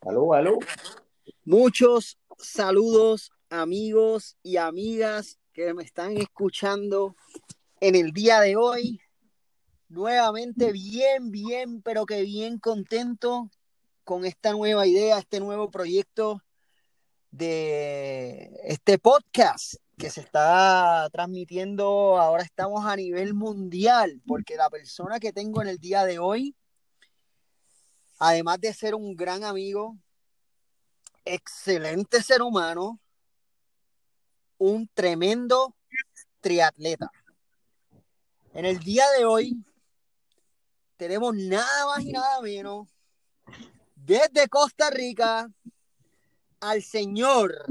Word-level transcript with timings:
Aló, 0.00 0.34
aló. 0.34 0.58
Muchos 1.44 2.18
saludos, 2.38 3.32
amigos 3.48 4.36
y 4.42 4.56
amigas 4.56 5.38
que 5.52 5.72
me 5.72 5.82
están 5.82 6.16
escuchando 6.16 7.16
en 7.80 7.94
el 7.94 8.12
día 8.12 8.40
de 8.40 8.56
hoy. 8.56 9.00
Nuevamente 9.88 10.72
bien, 10.72 11.30
bien, 11.30 11.80
pero 11.82 12.04
que 12.04 12.22
bien 12.22 12.58
contento 12.58 13.50
con 14.02 14.24
esta 14.24 14.52
nueva 14.52 14.86
idea, 14.86 15.18
este 15.18 15.40
nuevo 15.40 15.70
proyecto 15.70 16.42
de 17.30 18.50
este 18.64 18.98
podcast 18.98 19.74
que 19.96 20.10
se 20.10 20.20
está 20.20 21.08
transmitiendo. 21.12 22.18
Ahora 22.18 22.42
estamos 22.42 22.84
a 22.86 22.96
nivel 22.96 23.34
mundial, 23.34 24.20
porque 24.26 24.56
la 24.56 24.70
persona 24.70 25.20
que 25.20 25.32
tengo 25.32 25.62
en 25.62 25.68
el 25.68 25.78
día 25.78 26.04
de 26.04 26.18
hoy 26.18 26.56
además 28.18 28.60
de 28.60 28.72
ser 28.72 28.94
un 28.94 29.14
gran 29.16 29.44
amigo, 29.44 29.96
excelente 31.24 32.22
ser 32.22 32.42
humano, 32.42 33.00
un 34.58 34.88
tremendo 34.88 35.74
triatleta. 36.40 37.10
En 38.52 38.64
el 38.64 38.78
día 38.78 39.04
de 39.18 39.24
hoy 39.24 39.64
tenemos 40.96 41.34
nada 41.34 41.86
más 41.86 42.04
y 42.04 42.12
nada 42.12 42.40
menos 42.40 42.88
desde 43.94 44.48
Costa 44.48 44.90
Rica 44.90 45.50
al 46.60 46.82
señor 46.82 47.66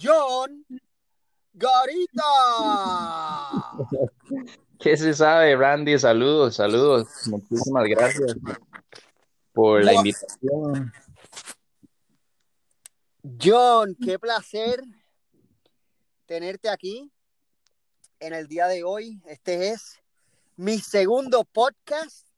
John 0.00 0.64
Garita. 1.58 2.22
¿Qué 4.78 4.94
se 4.94 5.14
sabe, 5.14 5.56
Randy? 5.56 5.98
Saludos, 5.98 6.56
saludos. 6.56 7.08
Muchísimas 7.28 7.88
gracias 7.88 8.36
por 9.54 9.82
la 9.82 9.94
invitación. 9.94 10.92
John, 13.42 13.96
qué 14.04 14.18
placer 14.18 14.82
tenerte 16.26 16.68
aquí 16.68 17.10
en 18.20 18.34
el 18.34 18.48
día 18.48 18.66
de 18.66 18.84
hoy. 18.84 19.22
Este 19.24 19.70
es 19.70 19.98
mi 20.56 20.78
segundo 20.78 21.42
podcast 21.44 22.28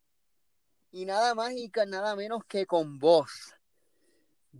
y 0.93 1.07
nada 1.07 1.35
más 1.35 1.53
y 1.55 1.73
nada 1.89 2.15
menos 2.15 2.45
que 2.47 2.67
con 2.67 3.01
vos. 3.01 3.58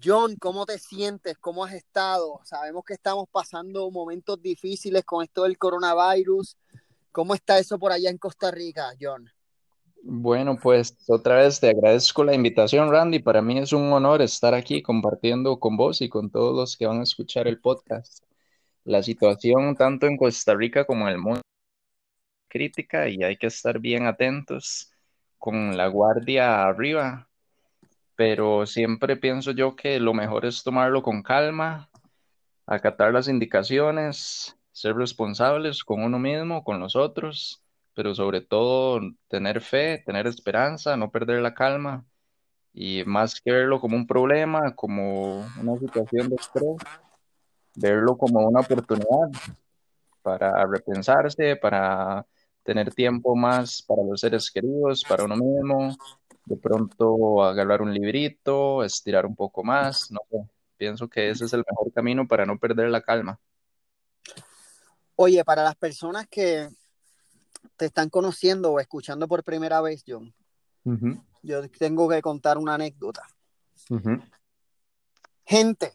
John, 0.03 0.37
¿cómo 0.37 0.67
te 0.67 0.79
sientes? 0.79 1.39
¿Cómo 1.39 1.65
has 1.65 1.75
estado? 1.75 2.41
Sabemos 2.45 2.85
que 2.85 2.95
estamos 2.95 3.27
pasando 3.31 3.91
momentos 3.91 4.41
difíciles 4.41 5.05
con 5.05 5.25
esto 5.25 5.45
del 5.45 5.59
coronavirus. 5.59 6.57
¿Cómo 7.11 7.35
está 7.35 7.59
eso 7.59 7.79
por 7.79 7.93
allá 7.93 8.11
en 8.11 8.19
Costa 8.19 8.51
Rica, 8.51 8.93
John? 9.01 9.29
Bueno, 10.03 10.57
pues 10.63 10.97
otra 11.09 11.37
vez 11.37 11.59
te 11.59 11.71
agradezco 11.71 12.23
la 12.23 12.35
invitación, 12.35 12.91
Randy. 12.91 13.19
Para 13.19 13.43
mí 13.43 13.59
es 13.59 13.73
un 13.73 13.93
honor 13.93 14.23
estar 14.23 14.55
aquí 14.55 14.83
compartiendo 14.83 15.59
con 15.59 15.77
vos 15.77 16.01
y 16.01 16.09
con 16.09 16.31
todos 16.31 16.55
los 16.55 16.77
que 16.77 16.87
van 16.87 17.01
a 17.01 17.03
escuchar 17.03 17.49
el 17.49 17.61
podcast. 17.61 18.23
La 18.85 19.03
situación 19.03 19.75
tanto 19.75 20.07
en 20.07 20.17
Costa 20.17 20.55
Rica 20.55 20.85
como 20.85 21.09
en 21.09 21.15
el 21.15 21.19
mundo 21.19 21.41
es 21.41 22.49
crítica 22.49 23.09
y 23.09 23.23
hay 23.23 23.37
que 23.37 23.49
estar 23.49 23.81
bien 23.81 24.07
atentos 24.07 24.91
con 25.39 25.77
la 25.77 25.89
guardia 25.89 26.65
arriba. 26.65 27.28
Pero 28.19 28.67
siempre 28.67 29.17
pienso 29.17 29.53
yo 29.53 29.77
que 29.77 29.99
lo 29.99 30.13
mejor 30.13 30.45
es 30.45 30.63
tomarlo 30.63 31.03
con 31.03 31.23
calma, 31.23 31.89
acatar 32.67 33.15
las 33.15 33.29
indicaciones, 33.29 34.59
ser 34.73 34.95
responsables 34.95 35.85
con 35.85 36.03
uno 36.03 36.19
mismo, 36.19 36.63
con 36.65 36.81
los 36.81 36.97
otros 36.97 37.63
pero 37.99 38.15
sobre 38.15 38.41
todo 38.41 39.01
tener 39.27 39.61
fe, 39.61 40.01
tener 40.07 40.29
esperanza, 40.29 40.97
no 40.97 41.11
perder 41.11 41.43
la 41.43 41.53
calma 41.53 42.07
y 42.73 43.03
más 43.05 43.41
que 43.41 43.51
verlo 43.51 43.81
como 43.81 43.97
un 43.97 44.07
problema, 44.07 44.73
como 44.77 45.45
una 45.61 45.77
situación 45.81 46.29
de 46.29 46.37
estrés, 46.37 46.77
verlo 47.75 48.17
como 48.17 48.39
una 48.47 48.61
oportunidad 48.61 49.33
para 50.23 50.65
repensarse, 50.65 51.57
para 51.57 52.25
tener 52.63 52.95
tiempo 52.95 53.35
más 53.35 53.83
para 53.83 54.05
los 54.05 54.21
seres 54.21 54.49
queridos, 54.49 55.03
para 55.03 55.25
uno 55.25 55.35
mismo, 55.35 55.97
de 56.49 56.57
pronto 56.57 57.43
agarrar 57.45 57.83
un 57.83 57.93
librito, 57.93 58.83
estirar 58.83 59.27
un 59.27 59.37
poco 59.37 59.63
más, 59.63 60.11
no 60.11 60.21
sé, 60.31 60.49
pienso 60.79 61.09
que 61.09 61.29
ese 61.29 61.45
es 61.45 61.53
el 61.53 61.65
mejor 61.69 61.93
camino 61.93 62.27
para 62.27 62.47
no 62.47 62.59
perder 62.59 62.89
la 62.89 63.03
calma. 63.03 63.39
Oye, 65.17 65.45
para 65.45 65.63
las 65.63 65.77
personas 65.77 66.27
que 66.29 66.69
te 67.77 67.87
están 67.87 68.09
conociendo 68.09 68.73
o 68.73 68.81
escuchando 68.81 69.29
por 69.29 69.45
primera 69.45 69.81
vez, 69.83 70.05
John, 70.07 70.33
yo 71.43 71.69
tengo 71.71 72.09
que 72.09 72.23
contar 72.23 72.57
una 72.57 72.75
anécdota. 72.75 73.27
Gente, 75.45 75.93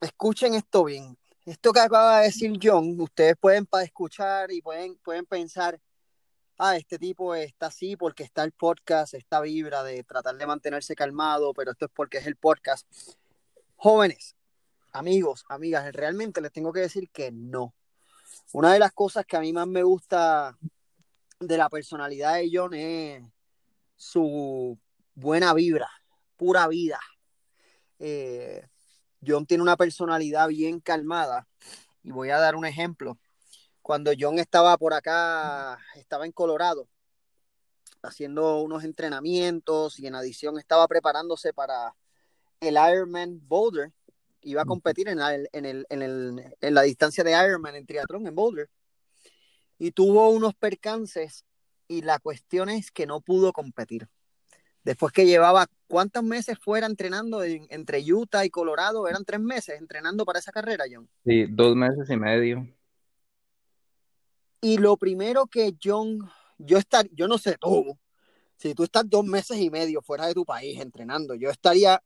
escuchen 0.00 0.54
esto 0.54 0.84
bien. 0.84 1.16
Esto 1.44 1.72
que 1.72 1.80
acaba 1.80 2.18
de 2.18 2.26
decir 2.26 2.58
John, 2.60 3.00
ustedes 3.00 3.36
pueden 3.38 3.68
escuchar 3.82 4.50
y 4.50 4.60
pueden, 4.60 4.96
pueden 4.96 5.26
pensar, 5.26 5.78
ah, 6.64 6.76
este 6.76 6.96
tipo 6.96 7.34
está 7.34 7.66
así 7.66 7.96
porque 7.96 8.22
está 8.22 8.44
el 8.44 8.52
podcast, 8.52 9.14
esta 9.14 9.40
vibra 9.40 9.82
de 9.82 10.04
tratar 10.04 10.36
de 10.36 10.46
mantenerse 10.46 10.94
calmado, 10.94 11.52
pero 11.54 11.72
esto 11.72 11.86
es 11.86 11.90
porque 11.92 12.18
es 12.18 12.26
el 12.26 12.36
podcast. 12.36 12.86
Jóvenes, 13.74 14.36
amigos, 14.92 15.44
amigas, 15.48 15.92
realmente 15.92 16.40
les 16.40 16.52
tengo 16.52 16.72
que 16.72 16.78
decir 16.78 17.10
que 17.10 17.32
no. 17.32 17.74
Una 18.52 18.72
de 18.72 18.78
las 18.78 18.92
cosas 18.92 19.26
que 19.26 19.36
a 19.36 19.40
mí 19.40 19.52
más 19.52 19.66
me 19.66 19.82
gusta 19.82 20.56
de 21.40 21.56
la 21.56 21.68
personalidad 21.68 22.34
de 22.34 22.50
John 22.52 22.74
es 22.74 23.24
su 23.96 24.78
buena 25.16 25.54
vibra, 25.54 25.90
pura 26.36 26.68
vida. 26.68 27.00
Eh, 27.98 28.68
John 29.26 29.46
tiene 29.46 29.64
una 29.64 29.76
personalidad 29.76 30.46
bien 30.46 30.78
calmada 30.78 31.48
y 32.04 32.12
voy 32.12 32.30
a 32.30 32.38
dar 32.38 32.54
un 32.54 32.66
ejemplo. 32.66 33.18
Cuando 33.82 34.12
John 34.18 34.38
estaba 34.38 34.76
por 34.78 34.94
acá, 34.94 35.78
estaba 35.96 36.24
en 36.24 36.32
Colorado, 36.32 36.88
haciendo 38.02 38.62
unos 38.62 38.84
entrenamientos 38.84 39.98
y 39.98 40.06
en 40.06 40.14
adición 40.14 40.58
estaba 40.58 40.86
preparándose 40.88 41.52
para 41.52 41.94
el 42.60 42.74
Ironman 42.74 43.40
Boulder. 43.46 43.92
Iba 44.42 44.62
a 44.62 44.66
competir 44.66 45.08
en, 45.08 45.20
en 45.52 46.74
la 46.74 46.82
distancia 46.82 47.22
de 47.22 47.32
Ironman 47.32 47.76
en 47.76 47.86
triatlón 47.86 48.26
en 48.26 48.34
Boulder 48.34 48.68
y 49.78 49.90
tuvo 49.90 50.30
unos 50.30 50.54
percances 50.54 51.44
y 51.88 52.02
la 52.02 52.20
cuestión 52.20 52.68
es 52.68 52.92
que 52.92 53.06
no 53.06 53.20
pudo 53.20 53.52
competir. 53.52 54.08
Después 54.84 55.12
que 55.12 55.26
llevaba, 55.26 55.66
¿cuántos 55.86 56.22
meses 56.22 56.58
fuera 56.58 56.86
entrenando 56.86 57.42
entre 57.44 58.00
Utah 58.12 58.44
y 58.44 58.50
Colorado? 58.50 59.08
Eran 59.08 59.24
tres 59.24 59.40
meses 59.40 59.80
entrenando 59.80 60.24
para 60.24 60.38
esa 60.38 60.52
carrera, 60.52 60.84
John. 60.92 61.08
Sí, 61.24 61.46
dos 61.48 61.76
meses 61.76 62.08
y 62.10 62.16
medio. 62.16 62.66
Y 64.62 64.78
lo 64.78 64.96
primero 64.96 65.46
que 65.46 65.76
John, 65.82 66.18
yo 66.56 66.78
estar, 66.78 67.06
yo 67.12 67.28
no 67.28 67.36
sé 67.36 67.58
tú, 67.60 67.98
si 68.56 68.74
tú 68.74 68.84
estás 68.84 69.10
dos 69.10 69.24
meses 69.24 69.58
y 69.58 69.68
medio 69.68 70.00
fuera 70.00 70.26
de 70.26 70.32
tu 70.34 70.46
país 70.46 70.80
entrenando, 70.80 71.34
yo 71.34 71.50
estaría 71.50 72.02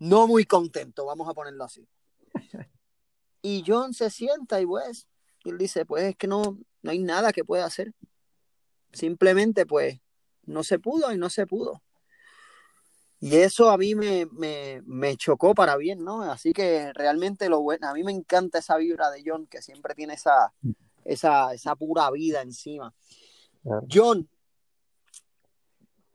no 0.00 0.26
muy 0.26 0.44
contento, 0.44 1.06
vamos 1.06 1.28
a 1.28 1.34
ponerlo 1.34 1.64
así. 1.64 1.86
Y 3.44 3.64
John 3.66 3.92
se 3.92 4.08
sienta 4.08 4.60
y 4.60 4.66
pues 4.66 5.08
y 5.44 5.50
él 5.50 5.58
dice, 5.58 5.84
pues 5.84 6.04
es 6.04 6.16
que 6.16 6.26
no, 6.26 6.58
no 6.82 6.90
hay 6.90 6.98
nada 6.98 7.32
que 7.32 7.44
pueda 7.44 7.64
hacer. 7.64 7.92
Simplemente, 8.92 9.66
pues, 9.66 10.00
no 10.44 10.62
se 10.62 10.78
pudo 10.78 11.12
y 11.12 11.18
no 11.18 11.30
se 11.30 11.46
pudo. 11.46 11.82
Y 13.22 13.36
eso 13.36 13.70
a 13.70 13.78
mí 13.78 13.94
me, 13.94 15.16
chocó 15.16 15.54
para 15.54 15.76
bien, 15.76 16.02
¿no? 16.02 16.22
Así 16.22 16.52
que 16.52 16.92
realmente 16.92 17.48
lo 17.48 17.60
bueno, 17.60 17.86
a 17.88 17.94
mí 17.94 18.02
me 18.02 18.10
encanta 18.10 18.58
esa 18.58 18.76
vibra 18.76 19.12
de 19.12 19.22
John, 19.24 19.46
que 19.46 19.62
siempre 19.62 19.94
tiene 19.94 20.14
esa, 20.14 20.52
esa, 21.04 21.54
esa 21.54 21.76
pura 21.76 22.10
vida 22.10 22.42
encima. 22.42 22.92
John, 23.88 24.28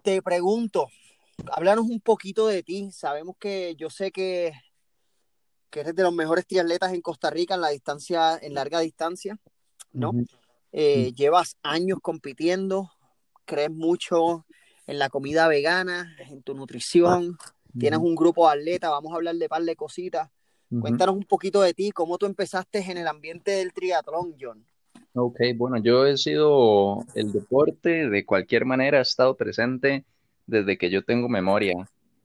te 0.02 0.22
pregunto, 0.22 0.90
háblanos 1.54 1.86
un 1.86 2.02
poquito 2.02 2.46
de 2.46 2.62
ti. 2.62 2.92
Sabemos 2.92 3.38
que 3.40 3.78
yo 3.78 3.90
sé 3.90 4.12
que 4.12 4.52
que 5.70 5.80
eres 5.82 5.96
de 5.96 6.04
los 6.04 6.14
mejores 6.14 6.46
triatletas 6.46 6.94
en 6.94 7.02
Costa 7.02 7.30
Rica 7.30 7.56
en 7.56 7.62
la 7.62 7.70
distancia, 7.70 8.38
en 8.42 8.54
larga 8.54 8.82
distancia, 8.82 9.40
¿no? 9.94 10.12
Eh, 10.74 11.14
llevas 11.14 11.58
años 11.64 12.00
compitiendo, 12.02 12.92
crees 13.46 13.72
mucho 13.72 14.46
en 14.88 15.00
la 15.00 15.10
comida 15.10 15.48
vegana, 15.48 16.16
en 16.30 16.42
tu 16.42 16.56
nutrición, 16.56 17.38
tienes 17.78 18.00
un 18.00 18.16
grupo 18.16 18.48
de 18.48 18.58
atletas, 18.58 18.90
vamos 18.90 19.12
a 19.12 19.18
hablar 19.18 19.36
de 19.36 19.50
par 19.50 19.62
de 19.62 19.76
cositas. 19.76 20.30
Cuéntanos 20.82 21.16
un 21.16 21.24
poquito 21.24 21.62
de 21.62 21.74
ti, 21.74 21.92
cómo 21.92 22.18
tú 22.18 22.26
empezaste 22.26 22.80
en 22.80 22.98
el 22.98 23.08
ambiente 23.08 23.52
del 23.52 23.72
triatlón, 23.74 24.36
John. 24.40 24.66
Ok, 25.14 25.40
bueno, 25.56 25.78
yo 25.78 26.06
he 26.06 26.18
sido 26.18 27.06
el 27.16 27.32
deporte, 27.32 28.10
de 28.10 28.26
cualquier 28.26 28.66
manera, 28.66 29.00
ha 29.00 29.02
estado 29.02 29.36
presente 29.36 30.06
desde 30.46 30.78
que 30.78 30.90
yo 30.90 31.04
tengo 31.04 31.30
memoria. 31.30 31.74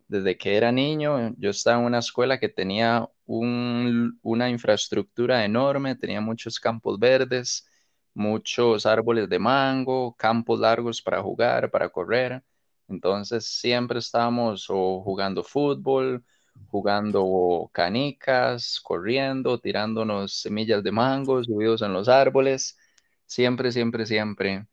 Desde 0.09 0.37
que 0.37 0.57
era 0.57 0.71
niño, 0.73 1.35
yo 1.39 1.51
estaba 1.51 1.81
en 1.81 1.87
una 1.87 2.01
escuela 2.01 2.39
que 2.39 2.49
tenía 2.49 3.09
una 3.27 4.51
infraestructura 4.51 5.45
enorme, 5.45 5.97
tenía 5.97 6.21
muchos 6.21 6.61
campos 6.61 6.99
verdes, 6.99 7.67
muchos 8.13 8.85
árboles 8.85 9.29
de 9.29 9.39
mango, 9.39 10.15
campos 10.15 10.61
largos 10.61 11.01
para 11.01 11.23
jugar, 11.23 11.71
para 11.71 11.89
correr. 11.89 12.43
Entonces 12.89 13.47
siempre 13.47 13.99
estábamos 13.99 14.67
o 14.69 15.01
jugando 15.03 15.43
fútbol, 15.43 16.25
jugando 16.69 17.71
canicas, 17.73 18.81
corriendo, 18.81 19.59
tirándonos 19.59 20.33
semillas 20.35 20.83
de 20.83 20.93
mango, 20.93 21.43
subidos 21.45 21.83
en 21.83 21.93
los 21.93 22.09
árboles, 22.09 22.79
siempre, 23.27 23.73
siempre, 23.73 24.07
siempre. 24.07 24.67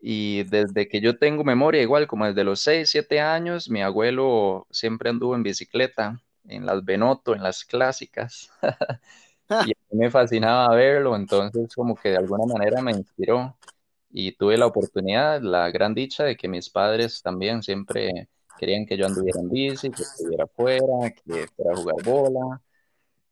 Y 0.00 0.42
desde 0.44 0.88
que 0.88 1.00
yo 1.00 1.18
tengo 1.18 1.44
memoria, 1.44 1.82
igual 1.82 2.06
como 2.06 2.26
desde 2.26 2.44
los 2.44 2.60
6, 2.60 2.90
7 2.90 3.20
años, 3.20 3.70
mi 3.70 3.82
abuelo 3.82 4.66
siempre 4.70 5.10
anduvo 5.10 5.34
en 5.36 5.42
bicicleta, 5.44 6.20
en 6.44 6.66
las 6.66 6.84
Benoto, 6.84 7.34
en 7.34 7.42
las 7.42 7.64
clásicas. 7.64 8.50
y 9.48 9.54
a 9.54 9.76
mí 9.90 9.98
me 9.98 10.10
fascinaba 10.10 10.74
verlo, 10.74 11.14
entonces 11.16 11.74
como 11.74 11.94
que 11.94 12.10
de 12.10 12.16
alguna 12.16 12.46
manera 12.52 12.82
me 12.82 12.92
inspiró 12.92 13.56
y 14.12 14.32
tuve 14.32 14.58
la 14.58 14.66
oportunidad, 14.66 15.40
la 15.42 15.70
gran 15.70 15.94
dicha 15.94 16.24
de 16.24 16.36
que 16.36 16.46
mis 16.48 16.70
padres 16.70 17.22
también 17.22 17.62
siempre 17.62 18.28
querían 18.58 18.86
que 18.86 18.96
yo 18.96 19.06
anduviera 19.06 19.40
en 19.40 19.48
bici, 19.48 19.90
que 19.90 20.02
estuviera 20.02 20.44
afuera, 20.44 21.10
que 21.24 21.48
fuera 21.56 21.72
a 21.72 21.76
jugar 21.76 22.04
bola. 22.04 22.62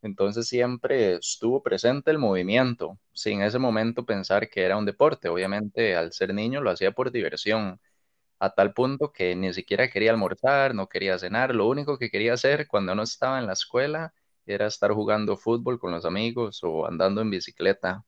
Entonces 0.02 0.48
siempre 0.48 1.16
estuvo 1.16 1.62
presente 1.62 2.10
el 2.10 2.18
movimiento, 2.18 2.98
sin 3.12 3.42
ese 3.42 3.58
momento 3.58 4.06
pensar 4.06 4.48
que 4.48 4.62
era 4.62 4.78
un 4.78 4.86
deporte. 4.86 5.28
Obviamente 5.28 5.94
al 5.94 6.12
ser 6.12 6.32
niño 6.34 6.62
lo 6.62 6.70
hacía 6.70 6.92
por 6.92 7.12
diversión, 7.12 7.78
a 8.38 8.50
tal 8.54 8.72
punto 8.72 9.12
que 9.12 9.36
ni 9.36 9.52
siquiera 9.52 9.90
quería 9.90 10.10
almorzar, 10.12 10.74
no 10.74 10.88
quería 10.88 11.18
cenar. 11.18 11.54
Lo 11.54 11.68
único 11.68 11.98
que 11.98 12.10
quería 12.10 12.34
hacer 12.34 12.66
cuando 12.68 12.94
no 12.94 13.02
estaba 13.02 13.38
en 13.38 13.46
la 13.46 13.52
escuela 13.52 14.14
era 14.46 14.66
estar 14.66 14.92
jugando 14.92 15.36
fútbol 15.36 15.78
con 15.78 15.92
los 15.92 16.06
amigos 16.06 16.60
o 16.64 16.86
andando 16.86 17.20
en 17.20 17.30
bicicleta. 17.30 18.04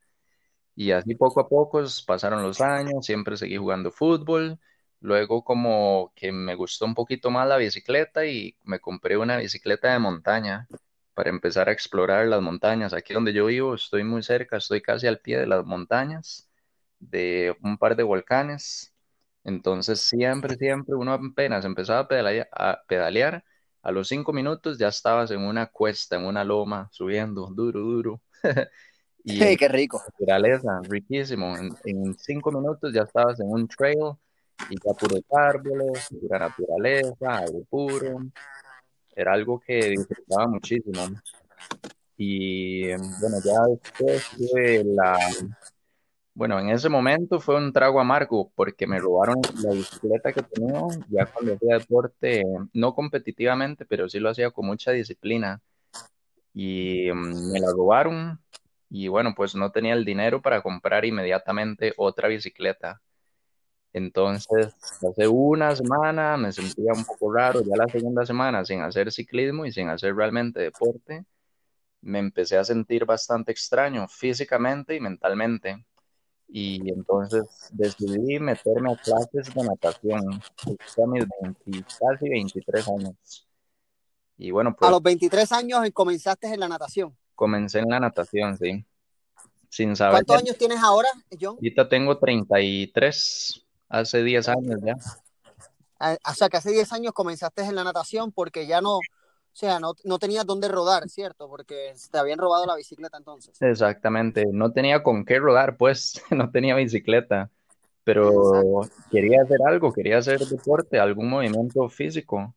Y 0.74 0.92
así 0.92 1.14
poco 1.14 1.40
a 1.40 1.48
poco 1.48 1.82
pasaron 2.06 2.42
los 2.42 2.60
años, 2.60 3.04
siempre 3.06 3.36
seguí 3.36 3.56
jugando 3.56 3.90
fútbol. 3.90 4.58
Luego 5.00 5.44
como 5.44 6.12
que 6.14 6.32
me 6.32 6.54
gustó 6.54 6.84
un 6.86 6.94
poquito 6.94 7.30
más 7.30 7.48
la 7.48 7.56
bicicleta 7.56 8.24
y 8.26 8.56
me 8.62 8.80
compré 8.80 9.16
una 9.16 9.36
bicicleta 9.36 9.92
de 9.92 9.98
montaña 9.98 10.68
para 11.14 11.30
empezar 11.30 11.68
a 11.68 11.72
explorar 11.72 12.26
las 12.26 12.40
montañas. 12.42 12.92
Aquí 12.92 13.14
donde 13.14 13.32
yo 13.32 13.46
vivo 13.46 13.74
estoy 13.74 14.04
muy 14.04 14.22
cerca, 14.22 14.56
estoy 14.56 14.80
casi 14.82 15.06
al 15.06 15.20
pie 15.20 15.38
de 15.38 15.46
las 15.46 15.64
montañas, 15.64 16.48
de 16.98 17.56
un 17.62 17.78
par 17.78 17.96
de 17.96 18.02
volcanes. 18.04 18.94
Entonces 19.44 20.00
siempre, 20.00 20.56
siempre 20.56 20.94
uno 20.94 21.12
apenas 21.12 21.64
empezaba 21.64 22.00
a 22.00 22.08
pedalear, 22.86 23.44
a, 23.82 23.92
los 23.92 24.08
cinco 24.08 24.32
minutos 24.32 24.78
ya 24.78 24.88
estabas 24.88 25.30
en 25.32 25.40
una 25.40 25.66
cuesta, 25.66 26.16
en 26.16 26.24
una 26.26 26.44
loma, 26.44 26.88
subiendo 26.92 27.48
duro, 27.48 27.80
duro. 27.80 28.22
y 29.24 29.38
sí, 29.38 29.56
qué 29.56 29.68
rico. 29.68 30.02
Naturaleza, 30.18 30.80
riquísimo. 30.88 31.56
En, 31.56 31.76
en, 31.84 32.18
cinco 32.18 32.50
minutos 32.52 32.92
ya 32.92 33.02
estabas 33.02 33.40
en 33.40 33.48
un 33.48 33.68
trail 33.68 34.14
y 34.70 34.76
ya 34.76 34.92
puros 34.94 35.22
árboles, 35.30 36.08
pura 36.20 36.38
naturaleza, 36.38 37.38
algo 37.38 37.64
puro 37.64 38.20
era 39.14 39.32
algo 39.32 39.60
que 39.60 39.90
disfrutaba 39.90 40.48
muchísimo. 40.48 41.08
Y 42.16 42.88
bueno, 42.88 43.36
ya 43.44 43.60
después 43.68 44.28
tuve 44.36 44.84
la... 44.84 45.18
Bueno, 46.34 46.58
en 46.58 46.70
ese 46.70 46.88
momento 46.88 47.40
fue 47.40 47.56
un 47.56 47.72
trago 47.72 48.00
amargo 48.00 48.50
porque 48.54 48.86
me 48.86 48.98
robaron 48.98 49.36
la 49.62 49.72
bicicleta 49.72 50.32
que 50.32 50.42
tenía 50.42 50.80
ya 51.10 51.26
cuando 51.26 51.54
hacía 51.54 51.78
deporte, 51.78 52.42
no 52.72 52.94
competitivamente, 52.94 53.84
pero 53.84 54.08
sí 54.08 54.18
lo 54.18 54.30
hacía 54.30 54.50
con 54.50 54.66
mucha 54.66 54.92
disciplina. 54.92 55.60
Y 56.54 57.10
me 57.12 57.60
la 57.60 57.70
robaron 57.70 58.40
y 58.94 59.08
bueno, 59.08 59.32
pues 59.34 59.54
no 59.54 59.72
tenía 59.72 59.94
el 59.94 60.04
dinero 60.04 60.42
para 60.42 60.62
comprar 60.62 61.06
inmediatamente 61.06 61.94
otra 61.96 62.28
bicicleta. 62.28 63.00
Entonces, 63.94 64.74
hace 65.02 65.28
una 65.28 65.74
semana 65.74 66.36
me 66.36 66.52
sentía 66.52 66.92
un 66.92 67.02
poco 67.06 67.32
raro, 67.32 67.62
ya 67.62 67.74
la 67.74 67.88
segunda 67.90 68.26
semana 68.26 68.66
sin 68.66 68.82
hacer 68.82 69.10
ciclismo 69.10 69.64
y 69.64 69.72
sin 69.72 69.88
hacer 69.88 70.14
realmente 70.14 70.60
deporte, 70.60 71.24
me 72.02 72.18
empecé 72.18 72.58
a 72.58 72.64
sentir 72.64 73.06
bastante 73.06 73.50
extraño 73.50 74.06
físicamente 74.08 74.94
y 74.94 75.00
mentalmente. 75.00 75.86
Y 76.46 76.86
entonces 76.90 77.70
decidí 77.72 78.38
meterme 78.40 78.92
a 78.92 78.96
clases 78.96 79.54
de 79.54 79.62
natación. 79.64 80.20
A 80.28 81.06
mis 81.06 81.26
20, 81.40 81.84
casi 81.98 82.28
23 82.28 82.88
años. 82.88 83.48
Y 84.36 84.50
bueno, 84.50 84.76
pues, 84.76 84.86
a 84.86 84.92
los 84.92 85.02
23 85.02 85.50
años 85.52 85.80
comenzaste 85.94 86.52
en 86.52 86.60
la 86.60 86.68
natación. 86.68 87.16
Comencé 87.34 87.80
en 87.80 87.88
la 87.88 88.00
natación, 88.00 88.56
sí. 88.56 88.84
Sin 89.68 89.96
saber. 89.96 90.24
¿Cuántos 90.24 90.36
años 90.36 90.58
tienes 90.58 90.78
ahora, 90.82 91.08
John? 91.40 91.54
Ahorita 91.56 91.88
tengo 91.88 92.18
33 92.18 93.64
hace 93.88 94.22
10 94.22 94.48
años 94.48 94.80
ya. 94.84 94.94
Ah, 95.98 96.16
o 96.28 96.34
sea, 96.34 96.48
que 96.48 96.56
hace 96.56 96.72
10 96.72 96.92
años 96.92 97.12
comenzaste 97.12 97.62
en 97.62 97.76
la 97.76 97.84
natación 97.84 98.32
porque 98.32 98.66
ya 98.66 98.80
no, 98.80 98.96
o 99.52 99.54
sea, 99.54 99.78
no, 99.78 99.92
no 100.04 100.18
tenías 100.18 100.46
dónde 100.46 100.66
rodar, 100.66 101.08
¿cierto? 101.08 101.46
Porque 101.46 101.92
te 102.10 102.18
habían 102.18 102.38
robado 102.38 102.64
la 102.64 102.74
bicicleta 102.74 103.18
entonces. 103.18 103.60
Exactamente, 103.60 104.46
no 104.50 104.72
tenía 104.72 105.02
con 105.02 105.24
qué 105.26 105.38
rodar, 105.38 105.76
pues, 105.76 106.22
no 106.30 106.50
tenía 106.50 106.74
bicicleta, 106.74 107.50
pero 108.02 108.80
quería 109.10 109.42
hacer 109.42 109.58
algo, 109.66 109.92
quería 109.92 110.18
hacer 110.18 110.40
deporte, 110.40 110.98
algún 110.98 111.28
movimiento 111.28 111.88
físico. 111.88 112.54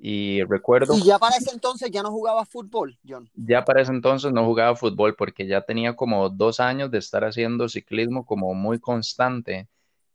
Y 0.00 0.42
recuerdo... 0.44 0.94
Y 0.94 1.02
ya 1.02 1.18
para 1.18 1.36
ese 1.36 1.50
entonces 1.52 1.90
ya 1.90 2.02
no 2.02 2.10
jugaba 2.10 2.44
fútbol, 2.46 2.96
John. 3.06 3.28
Ya 3.34 3.64
para 3.64 3.82
ese 3.82 3.90
entonces 3.90 4.32
no 4.32 4.44
jugaba 4.44 4.76
fútbol 4.76 5.16
porque 5.16 5.46
ya 5.46 5.62
tenía 5.62 5.96
como 5.96 6.28
dos 6.28 6.60
años 6.60 6.90
de 6.90 6.98
estar 6.98 7.24
haciendo 7.24 7.68
ciclismo 7.68 8.24
como 8.24 8.54
muy 8.54 8.78
constante 8.78 9.68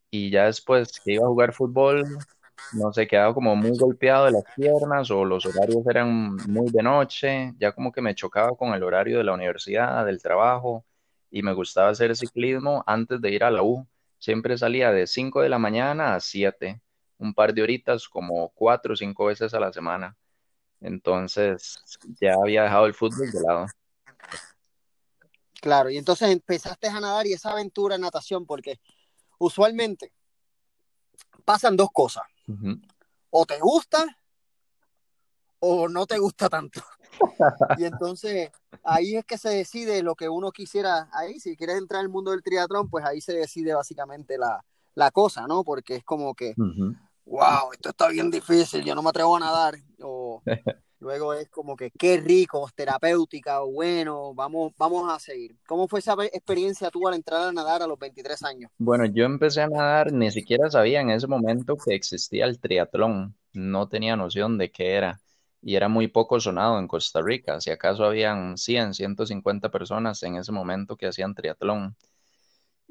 y 0.09 0.29
ya 0.29 0.45
después 0.45 1.01
que 1.03 1.13
iba 1.13 1.25
a 1.25 1.27
jugar 1.27 1.53
fútbol, 1.53 2.05
no 2.73 2.93
sé, 2.93 3.07
quedaba 3.07 3.33
como 3.33 3.55
muy 3.55 3.75
golpeado 3.77 4.25
de 4.25 4.31
las 4.31 4.43
piernas 4.55 5.11
o 5.11 5.25
los 5.25 5.45
horarios 5.45 5.85
eran 5.87 6.35
muy 6.47 6.69
de 6.71 6.83
noche, 6.83 7.53
ya 7.57 7.71
como 7.71 7.91
que 7.91 8.01
me 8.01 8.15
chocaba 8.15 8.55
con 8.55 8.73
el 8.73 8.83
horario 8.83 9.17
de 9.17 9.23
la 9.23 9.33
universidad, 9.33 10.05
del 10.05 10.21
trabajo 10.21 10.85
y 11.31 11.41
me 11.41 11.53
gustaba 11.53 11.89
hacer 11.89 12.15
ciclismo 12.15 12.83
antes 12.85 13.19
de 13.19 13.31
ir 13.31 13.43
a 13.43 13.51
la 13.51 13.63
U. 13.63 13.87
Siempre 14.19 14.57
salía 14.57 14.91
de 14.91 15.07
5 15.07 15.41
de 15.41 15.49
la 15.49 15.57
mañana 15.57 16.13
a 16.13 16.19
7, 16.19 16.79
un 17.17 17.33
par 17.33 17.53
de 17.53 17.61
horitas 17.61 18.07
como 18.07 18.49
cuatro 18.49 18.93
o 18.93 18.97
cinco 18.97 19.25
veces 19.25 19.53
a 19.53 19.59
la 19.59 19.71
semana. 19.71 20.15
Entonces 20.81 21.79
ya 22.19 22.33
había 22.33 22.63
dejado 22.63 22.85
el 22.85 22.93
fútbol 22.93 23.31
de 23.31 23.41
lado. 23.41 23.65
Claro, 25.61 25.89
y 25.89 25.97
entonces 25.97 26.29
empezaste 26.29 26.87
a 26.87 26.99
nadar 26.99 27.25
y 27.25 27.33
esa 27.33 27.51
aventura 27.51 27.95
en 27.95 28.01
natación, 28.01 28.45
porque 28.45 28.81
usualmente 29.39 30.11
pasan 31.45 31.77
dos 31.77 31.89
cosas. 31.93 32.23
O 33.29 33.45
te 33.45 33.59
gusta 33.59 34.05
o 35.59 35.87
no 35.87 36.05
te 36.05 36.17
gusta 36.17 36.49
tanto. 36.49 36.81
y 37.77 37.85
entonces 37.85 38.51
ahí 38.83 39.15
es 39.15 39.23
que 39.23 39.37
se 39.37 39.49
decide 39.49 40.03
lo 40.03 40.15
que 40.15 40.27
uno 40.27 40.51
quisiera 40.51 41.07
ahí. 41.13 41.39
Si 41.39 41.55
quieres 41.55 41.77
entrar 41.77 42.01
al 42.01 42.09
mundo 42.09 42.31
del 42.31 42.43
triatlón, 42.43 42.89
pues 42.89 43.05
ahí 43.05 43.21
se 43.21 43.31
decide 43.31 43.73
básicamente 43.73 44.37
la, 44.37 44.61
cosa, 45.11 45.47
¿no? 45.47 45.63
Porque 45.63 45.95
es 45.95 46.03
como 46.03 46.33
que, 46.33 46.53
wow, 47.25 47.71
esto 47.73 47.89
está 47.89 48.09
bien 48.09 48.29
difícil, 48.31 48.83
yo 48.83 48.95
no 48.95 49.03
me 49.03 49.09
atrevo 49.09 49.35
a 49.35 49.39
nadar. 49.39 49.75
O 50.01 50.41
Luego 51.03 51.33
es 51.33 51.49
como 51.49 51.75
que 51.75 51.91
qué 51.91 52.15
rico, 52.15 52.69
terapéutica, 52.73 53.59
bueno, 53.59 54.33
vamos, 54.33 54.71
vamos 54.77 55.13
a 55.13 55.19
seguir. 55.19 55.53
¿Cómo 55.67 55.89
fue 55.89 55.99
esa 55.99 56.15
experiencia 56.31 56.89
tú 56.89 57.05
al 57.05 57.15
entrar 57.15 57.41
a 57.41 57.51
nadar 57.51 57.83
a 57.83 57.87
los 57.87 57.99
23 57.99 58.41
años? 58.43 58.71
Bueno, 58.77 59.03
yo 59.07 59.25
empecé 59.25 59.61
a 59.63 59.67
nadar, 59.67 60.13
ni 60.13 60.31
siquiera 60.31 60.71
sabía 60.71 61.01
en 61.01 61.09
ese 61.09 61.27
momento 61.27 61.75
que 61.75 61.93
existía 61.93 62.45
el 62.45 62.57
triatlón, 62.57 63.35
no 63.51 63.89
tenía 63.89 64.15
noción 64.15 64.57
de 64.57 64.71
qué 64.71 64.93
era 64.93 65.19
y 65.61 65.75
era 65.75 65.89
muy 65.89 66.07
poco 66.07 66.39
sonado 66.39 66.79
en 66.79 66.87
Costa 66.87 67.21
Rica, 67.21 67.59
si 67.59 67.69
acaso 67.69 68.05
habían 68.05 68.57
100, 68.57 68.93
150 68.93 69.71
personas 69.71 70.23
en 70.23 70.37
ese 70.37 70.53
momento 70.53 70.95
que 70.95 71.07
hacían 71.07 71.35
triatlón 71.35 71.97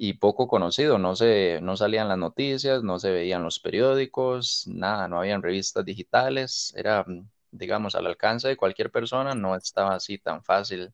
y 0.04 0.14
poco 0.14 0.48
conocido, 0.48 0.98
no 0.98 1.14
se, 1.14 1.60
no 1.62 1.76
salían 1.76 2.08
las 2.08 2.18
noticias, 2.18 2.82
no 2.82 2.98
se 2.98 3.12
veían 3.12 3.44
los 3.44 3.60
periódicos, 3.60 4.66
nada, 4.66 5.06
no 5.06 5.18
habían 5.20 5.42
revistas 5.42 5.84
digitales, 5.84 6.74
era 6.76 7.04
digamos, 7.52 7.94
al 7.94 8.06
alcance 8.06 8.48
de 8.48 8.56
cualquier 8.56 8.90
persona, 8.90 9.34
no 9.36 9.54
estaba 9.56 9.94
así 9.94 10.18
tan 10.18 10.42
fácil. 10.42 10.92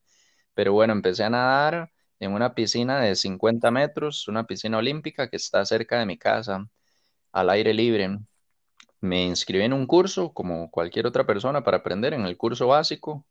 Pero 0.53 0.73
bueno, 0.73 0.93
empecé 0.93 1.23
a 1.23 1.29
nadar 1.31 1.91
en 2.19 2.33
una 2.33 2.53
piscina 2.55 2.99
de 3.01 3.15
50 3.15 3.71
metros, 3.71 4.27
una 4.27 4.45
piscina 4.45 4.77
olímpica 4.77 5.29
que 5.29 5.37
está 5.37 5.65
cerca 5.65 5.99
de 5.99 6.05
mi 6.05 6.17
casa, 6.17 6.69
al 7.33 7.49
aire 7.51 7.73
libre. 7.73 8.19
Me 9.01 9.25
inscribí 9.25 9.63
en 9.65 9.73
un 9.73 9.87
curso, 9.87 10.33
como 10.33 10.71
cualquier 10.71 11.07
otra 11.07 11.25
persona, 11.25 11.63
para 11.63 11.77
aprender 11.77 12.13
en 12.13 12.25
el 12.25 12.37
curso 12.37 12.67
básico. 12.67 13.25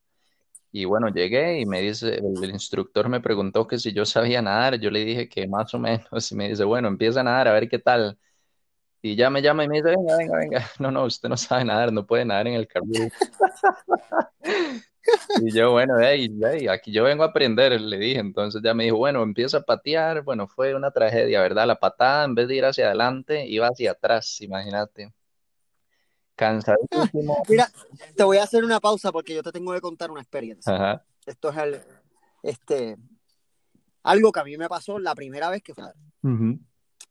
Y 0.70 0.84
bueno, 0.84 1.08
llegué 1.08 1.60
y 1.60 1.66
me 1.66 1.80
dice, 1.80 2.16
el 2.16 2.50
instructor 2.50 3.08
me 3.08 3.20
preguntó 3.20 3.66
que 3.66 3.78
si 3.78 3.92
yo 3.92 4.04
sabía 4.04 4.42
nadar, 4.42 4.78
yo 4.78 4.90
le 4.90 5.04
dije 5.04 5.28
que 5.28 5.46
más 5.48 5.72
o 5.74 5.78
menos, 5.78 6.06
y 6.32 6.34
me 6.34 6.48
dice, 6.50 6.64
bueno, 6.64 6.88
empieza 6.88 7.20
a 7.20 7.24
nadar 7.24 7.48
a 7.48 7.52
ver 7.52 7.68
qué 7.68 7.78
tal. 7.78 8.18
Y 9.02 9.16
ya 9.16 9.30
me 9.30 9.42
llama 9.42 9.64
y 9.64 9.68
me 9.68 9.76
dice, 9.78 9.90
venga, 9.90 10.16
venga, 10.16 10.38
venga. 10.38 10.70
No, 10.80 10.90
no, 10.90 11.04
usted 11.04 11.28
no 11.28 11.36
sabe 11.36 11.64
nadar, 11.64 11.92
no 11.92 12.06
puede 12.06 12.24
nadar 12.24 12.48
en 12.48 12.54
el 12.54 12.68
carbón. 12.68 13.10
Y 15.42 15.52
yo, 15.52 15.70
bueno, 15.72 15.94
hey, 16.00 16.28
hey, 16.42 16.68
aquí 16.68 16.92
yo 16.92 17.04
vengo 17.04 17.22
a 17.22 17.26
aprender, 17.28 17.80
le 17.80 17.98
dije. 17.98 18.20
Entonces 18.20 18.60
ya 18.62 18.74
me 18.74 18.84
dijo, 18.84 18.96
bueno, 18.98 19.22
empieza 19.22 19.58
a 19.58 19.62
patear. 19.62 20.22
Bueno, 20.22 20.46
fue 20.48 20.74
una 20.74 20.90
tragedia, 20.90 21.40
¿verdad? 21.40 21.66
La 21.66 21.78
patada, 21.80 22.24
en 22.24 22.34
vez 22.34 22.48
de 22.48 22.56
ir 22.56 22.64
hacia 22.64 22.86
adelante, 22.86 23.46
iba 23.46 23.68
hacia 23.68 23.92
atrás, 23.92 24.40
imagínate. 24.40 25.12
Cansadísimo. 26.38 27.42
Mira, 27.48 27.68
te 28.14 28.22
voy 28.22 28.36
a 28.36 28.44
hacer 28.44 28.62
una 28.62 28.78
pausa 28.78 29.10
porque 29.10 29.34
yo 29.34 29.42
te 29.42 29.50
tengo 29.50 29.72
que 29.74 29.80
contar 29.80 30.12
una 30.12 30.20
experiencia. 30.20 30.72
Ajá. 30.72 31.04
Esto 31.26 31.50
es 31.50 31.56
el, 31.56 31.82
este, 32.44 32.96
algo 34.04 34.30
que 34.30 34.38
a 34.38 34.44
mí 34.44 34.56
me 34.56 34.68
pasó 34.68 35.00
la 35.00 35.16
primera 35.16 35.50
vez 35.50 35.64
que 35.64 35.74
fui. 35.74 35.82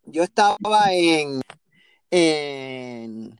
Yo 0.06 0.24
estaba 0.24 0.94
en, 0.94 1.42
en, 2.10 3.38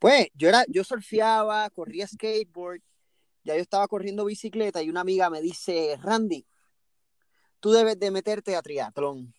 pues, 0.00 0.30
yo 0.34 0.48
era, 0.48 0.64
yo 0.66 0.82
surfeaba, 0.82 1.70
corría 1.70 2.08
skateboard, 2.08 2.80
ya 3.44 3.54
yo 3.54 3.62
estaba 3.62 3.86
corriendo 3.86 4.24
bicicleta 4.24 4.82
y 4.82 4.90
una 4.90 5.02
amiga 5.02 5.30
me 5.30 5.40
dice, 5.40 5.96
Randy, 6.02 6.44
tú 7.60 7.70
debes 7.70 8.00
de 8.00 8.10
meterte 8.10 8.56
a 8.56 8.62
triatlón. 8.62 9.32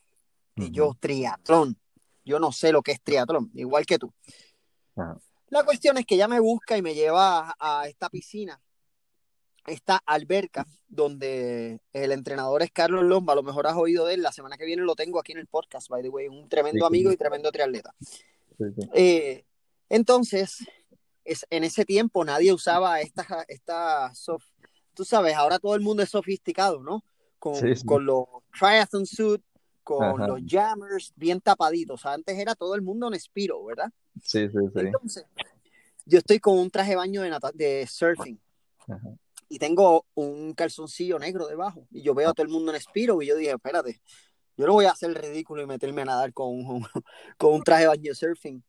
Y 0.56 0.72
yo, 0.72 0.96
triatlón, 0.98 1.78
yo 2.24 2.40
no 2.40 2.54
sé 2.54 2.72
lo 2.72 2.82
que 2.82 2.94
es 2.94 3.02
triatlón, 3.02 3.52
igual 3.56 3.86
que 3.86 4.00
tú. 4.00 4.14
Ajá. 4.96 5.20
La 5.50 5.64
cuestión 5.64 5.98
es 5.98 6.06
que 6.06 6.16
ella 6.16 6.28
me 6.28 6.40
busca 6.40 6.78
y 6.78 6.82
me 6.82 6.94
lleva 6.96 7.56
a, 7.60 7.82
a 7.82 7.88
esta 7.88 8.10
piscina, 8.10 8.60
esta 9.68 9.98
alberca, 10.06 10.66
donde 10.88 11.82
el 11.94 12.12
entrenador 12.12 12.64
es 12.64 12.72
Carlos 12.72 13.04
Lomba, 13.04 13.34
a 13.34 13.36
lo 13.36 13.44
mejor 13.44 13.68
has 13.68 13.76
oído 13.76 14.06
de 14.06 14.16
él, 14.16 14.22
la 14.24 14.32
semana 14.32 14.58
que 14.58 14.66
viene 14.66 14.84
lo 14.84 14.96
tengo 14.96 15.20
aquí 15.20 15.32
en 15.32 15.40
el 15.40 15.48
podcast, 15.48 15.90
by 15.90 16.02
the 16.02 16.10
way, 16.10 16.28
un 16.28 16.48
tremendo 16.50 16.86
amigo 16.86 17.12
y 17.12 17.18
tremendo 17.18 17.52
triatleta. 17.52 17.94
Eh, 18.94 19.46
entonces, 19.90 20.66
es, 21.24 21.46
en 21.50 21.64
ese 21.64 21.86
tiempo 21.86 22.24
nadie 22.24 22.54
usaba 22.54 23.02
estas 23.02 23.28
esta 23.48 24.14
soft, 24.14 24.46
tú 24.94 25.04
sabes, 25.04 25.36
ahora 25.36 25.60
todo 25.60 25.76
el 25.76 25.82
mundo 25.82 26.04
es 26.04 26.10
sofisticado, 26.10 26.82
¿no? 26.82 27.04
Con, 27.40 27.56
Sí, 27.56 27.76
sí. 27.76 27.86
con 27.86 28.06
los 28.06 28.26
triathlon 28.58 29.06
suit, 29.06 29.44
con 29.86 30.04
Ajá. 30.04 30.28
los 30.28 30.42
jammers 30.46 31.14
bien 31.16 31.40
tapaditos. 31.40 32.06
Antes 32.06 32.38
era 32.38 32.56
todo 32.56 32.74
el 32.76 32.82
mundo 32.82 33.08
en 33.08 33.18
Spiro, 33.20 33.64
¿verdad? 33.64 33.92
Sí, 34.22 34.50
sí, 34.50 34.58
sí. 34.74 34.80
Entonces, 34.80 35.26
yo 36.06 36.18
estoy 36.18 36.40
con 36.40 36.58
un 36.58 36.72
traje 36.72 36.90
de 36.90 36.96
baño 36.98 37.22
de, 37.22 37.32
de 37.54 37.88
surfing 37.88 38.40
Ajá. 38.88 39.16
y 39.48 39.60
tengo 39.60 40.06
un 40.16 40.54
calzoncillo 40.56 41.20
negro 41.20 41.48
debajo. 41.48 41.88
Y 41.92 42.02
yo 42.02 42.16
veo 42.16 42.32
a 42.32 42.34
todo 42.34 42.46
el 42.46 42.52
mundo 42.52 42.74
en 42.74 42.82
Spiro 42.82 43.22
y 43.22 43.28
yo 43.28 43.36
dije, 43.38 43.52
espérate, 43.52 44.02
yo 44.58 44.66
no 44.66 44.74
voy 44.74 44.86
a 44.86 44.92
hacer 44.92 45.12
el 45.12 45.16
ridículo 45.16 45.62
y 45.62 45.68
meterme 45.68 46.02
a 46.02 46.06
nadar 46.06 46.34
con 46.34 46.48
un, 46.48 46.86
con 47.38 47.54
un 47.54 47.64
traje 47.64 47.84
de 47.84 47.88
baño 47.90 48.12
de 48.12 48.16
surfing. 48.16 48.64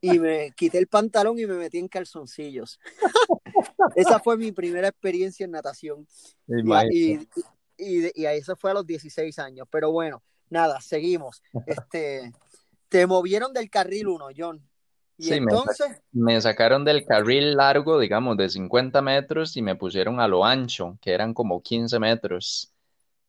Y 0.00 0.20
me 0.20 0.52
quité 0.52 0.78
el 0.78 0.86
pantalón 0.86 1.36
y 1.38 1.46
me 1.46 1.54
metí 1.54 1.78
en 1.78 1.88
calzoncillos. 1.88 2.78
Esa 3.96 4.20
fue 4.20 4.36
mi 4.36 4.52
primera 4.52 4.86
experiencia 4.86 5.44
en 5.44 5.50
natación. 5.50 6.06
Y, 6.46 6.62
y, 6.92 7.28
y, 7.76 8.22
y 8.22 8.26
eso 8.26 8.54
fue 8.54 8.70
a 8.70 8.74
los 8.74 8.86
16 8.86 9.36
años. 9.40 9.66
Pero 9.68 9.90
bueno, 9.90 10.22
nada, 10.50 10.80
seguimos. 10.80 11.42
Este, 11.66 12.32
te 12.88 13.06
movieron 13.06 13.52
del 13.52 13.70
carril 13.70 14.08
uno, 14.08 14.28
John. 14.36 14.62
Y 15.16 15.24
Sí, 15.24 15.34
entonces, 15.34 16.02
me 16.12 16.40
sacaron 16.40 16.84
del 16.84 17.04
carril 17.04 17.56
largo, 17.56 17.98
digamos, 18.00 18.36
de 18.36 18.48
50 18.48 19.00
metros 19.00 19.56
y 19.56 19.62
me 19.62 19.76
pusieron 19.76 20.20
a 20.20 20.26
lo 20.26 20.44
ancho, 20.44 20.98
que 21.00 21.12
eran 21.12 21.34
como 21.34 21.62
15 21.62 21.98
metros. 21.98 22.72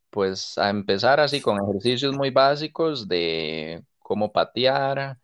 Pues 0.09 0.57
a 0.57 0.69
empezar 0.69 1.19
así 1.19 1.41
con 1.41 1.61
ejercicios 1.61 2.15
muy 2.15 2.31
básicos 2.31 3.07
de 3.07 3.83
cómo 3.99 4.31
patear, 4.31 5.17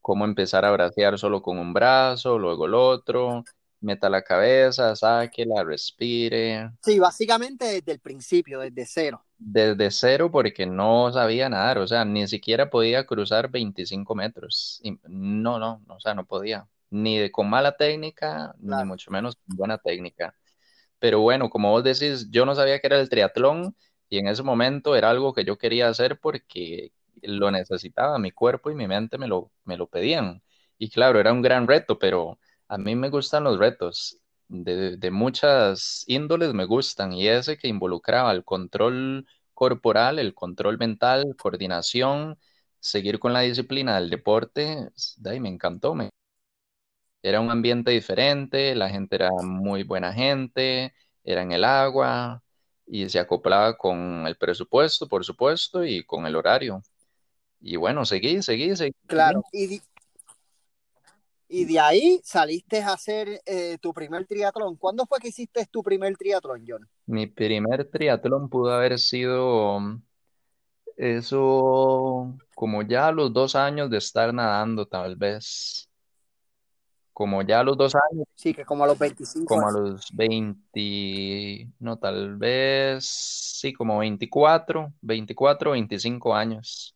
cómo 0.00 0.24
empezar 0.24 0.64
a 0.64 0.72
bracear 0.72 1.18
solo 1.18 1.42
con 1.42 1.58
un 1.58 1.72
brazo, 1.72 2.38
luego 2.38 2.66
el 2.66 2.74
otro, 2.74 3.44
meta 3.80 4.08
la 4.08 4.22
cabeza, 4.22 4.96
sáquela, 4.96 5.62
respire. 5.64 6.70
sí, 6.82 6.98
básicamente 6.98 7.66
desde 7.66 7.92
el 7.92 8.00
principio, 8.00 8.60
desde 8.60 8.86
cero. 8.86 9.24
Desde 9.40 9.90
cero 9.92 10.30
porque 10.32 10.66
no 10.66 11.12
sabía 11.12 11.48
nadar, 11.48 11.78
o 11.78 11.86
sea, 11.86 12.04
ni 12.04 12.26
siquiera 12.26 12.70
podía 12.70 13.06
cruzar 13.06 13.48
25 13.50 14.14
metros. 14.16 14.80
Y 14.82 14.98
no, 15.08 15.58
no, 15.60 15.82
o 15.88 16.00
sea, 16.00 16.14
no 16.14 16.26
podía. 16.26 16.68
Ni 16.90 17.18
de, 17.18 17.30
con 17.30 17.48
mala 17.48 17.76
técnica, 17.76 18.54
ni 18.58 18.84
mucho 18.84 19.10
menos 19.12 19.36
con 19.36 19.56
buena 19.56 19.78
técnica. 19.78 20.34
Pero 20.98 21.20
bueno, 21.20 21.50
como 21.50 21.70
vos 21.72 21.84
decís, 21.84 22.28
yo 22.30 22.46
no 22.46 22.54
sabía 22.54 22.80
que 22.80 22.86
era 22.88 23.00
el 23.00 23.08
triatlón 23.08 23.76
y 24.08 24.18
en 24.18 24.28
ese 24.28 24.42
momento 24.42 24.96
era 24.96 25.10
algo 25.10 25.32
que 25.34 25.44
yo 25.44 25.58
quería 25.58 25.88
hacer 25.88 26.18
porque 26.20 26.92
lo 27.22 27.50
necesitaba, 27.50 28.18
mi 28.18 28.30
cuerpo 28.32 28.70
y 28.70 28.74
mi 28.74 28.86
mente 28.88 29.18
me 29.18 29.28
lo, 29.28 29.52
me 29.64 29.76
lo 29.76 29.88
pedían. 29.88 30.42
Y 30.78 30.90
claro, 30.90 31.20
era 31.20 31.32
un 31.32 31.42
gran 31.42 31.66
reto, 31.68 31.98
pero 31.98 32.38
a 32.68 32.78
mí 32.78 32.96
me 32.96 33.10
gustan 33.10 33.44
los 33.44 33.58
retos. 33.58 34.18
De, 34.48 35.10
muchas 35.10 36.04
índoles 36.06 36.54
me 36.54 36.64
gustan 36.64 37.12
y 37.12 37.28
ese 37.28 37.58
que 37.58 37.68
involucraba 37.68 38.32
el 38.32 38.44
control 38.44 39.26
corporal, 39.54 40.18
el 40.18 40.34
control 40.34 40.78
mental, 40.78 41.36
coordinación, 41.38 42.38
seguir 42.80 43.18
con 43.18 43.32
la 43.32 43.40
disciplina 43.40 43.96
del 43.96 44.10
deporte, 44.10 44.90
de 45.16 45.30
ahí 45.30 45.40
me 45.40 45.50
encantó, 45.50 45.94
me 45.94 46.10
era 47.22 47.40
un 47.40 47.50
ambiente 47.50 47.90
diferente, 47.90 48.74
la 48.74 48.88
gente 48.88 49.16
era 49.16 49.30
muy 49.42 49.82
buena 49.82 50.12
gente, 50.12 50.94
era 51.24 51.42
en 51.42 51.52
el 51.52 51.64
agua 51.64 52.42
y 52.86 53.08
se 53.08 53.18
acoplaba 53.18 53.76
con 53.76 54.26
el 54.26 54.36
presupuesto, 54.36 55.08
por 55.08 55.24
supuesto, 55.24 55.84
y 55.84 56.04
con 56.04 56.26
el 56.26 56.36
horario. 56.36 56.82
Y 57.60 57.76
bueno, 57.76 58.04
seguí, 58.04 58.40
seguí, 58.42 58.74
seguí. 58.76 58.94
Claro. 59.06 59.42
Y, 59.52 59.80
y 61.48 61.64
de 61.64 61.80
ahí 61.80 62.20
saliste 62.22 62.82
a 62.82 62.92
hacer 62.92 63.40
eh, 63.46 63.78
tu 63.80 63.92
primer 63.94 64.26
triatlón. 64.26 64.76
¿Cuándo 64.76 65.06
fue 65.06 65.18
que 65.18 65.28
hiciste 65.28 65.66
tu 65.66 65.82
primer 65.82 66.16
triatlón, 66.16 66.64
John? 66.66 66.88
Mi 67.06 67.26
primer 67.26 67.86
triatlón 67.86 68.48
pudo 68.48 68.72
haber 68.72 68.98
sido 68.98 69.80
eso 70.96 72.36
como 72.54 72.82
ya 72.82 73.08
a 73.08 73.12
los 73.12 73.32
dos 73.32 73.54
años 73.54 73.88
de 73.88 73.98
estar 73.98 74.34
nadando, 74.34 74.86
tal 74.86 75.16
vez. 75.16 75.88
Como 77.12 77.42
ya 77.42 77.60
a 77.60 77.64
los 77.64 77.76
dos 77.76 77.94
años, 77.94 78.26
Sí, 78.34 78.54
que 78.54 78.64
como 78.64 78.84
a 78.84 78.88
los 78.88 78.98
25 78.98 79.46
como 79.46 79.68
a 79.68 79.72
los 79.72 80.08
20, 80.12 81.68
no, 81.80 81.98
tal 81.98 82.36
vez, 82.36 83.04
sí, 83.06 83.72
como 83.72 83.98
24, 83.98 84.92
24, 85.00 85.72
25 85.72 86.34
años. 86.34 86.94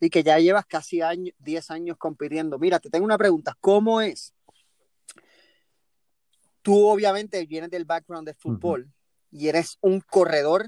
Y 0.00 0.10
que 0.10 0.22
ya 0.22 0.38
llevas 0.38 0.66
casi 0.66 1.00
año, 1.00 1.32
10 1.38 1.70
años 1.70 1.96
compitiendo. 1.96 2.58
Mira, 2.58 2.78
te 2.78 2.90
tengo 2.90 3.04
una 3.04 3.18
pregunta. 3.18 3.56
¿Cómo 3.60 4.00
es? 4.00 4.34
Tú 6.62 6.86
obviamente 6.86 7.44
vienes 7.46 7.70
del 7.70 7.84
background 7.84 8.26
de 8.26 8.34
fútbol 8.34 8.92
y 9.30 9.48
eres 9.48 9.78
un 9.80 10.00
corredor. 10.00 10.66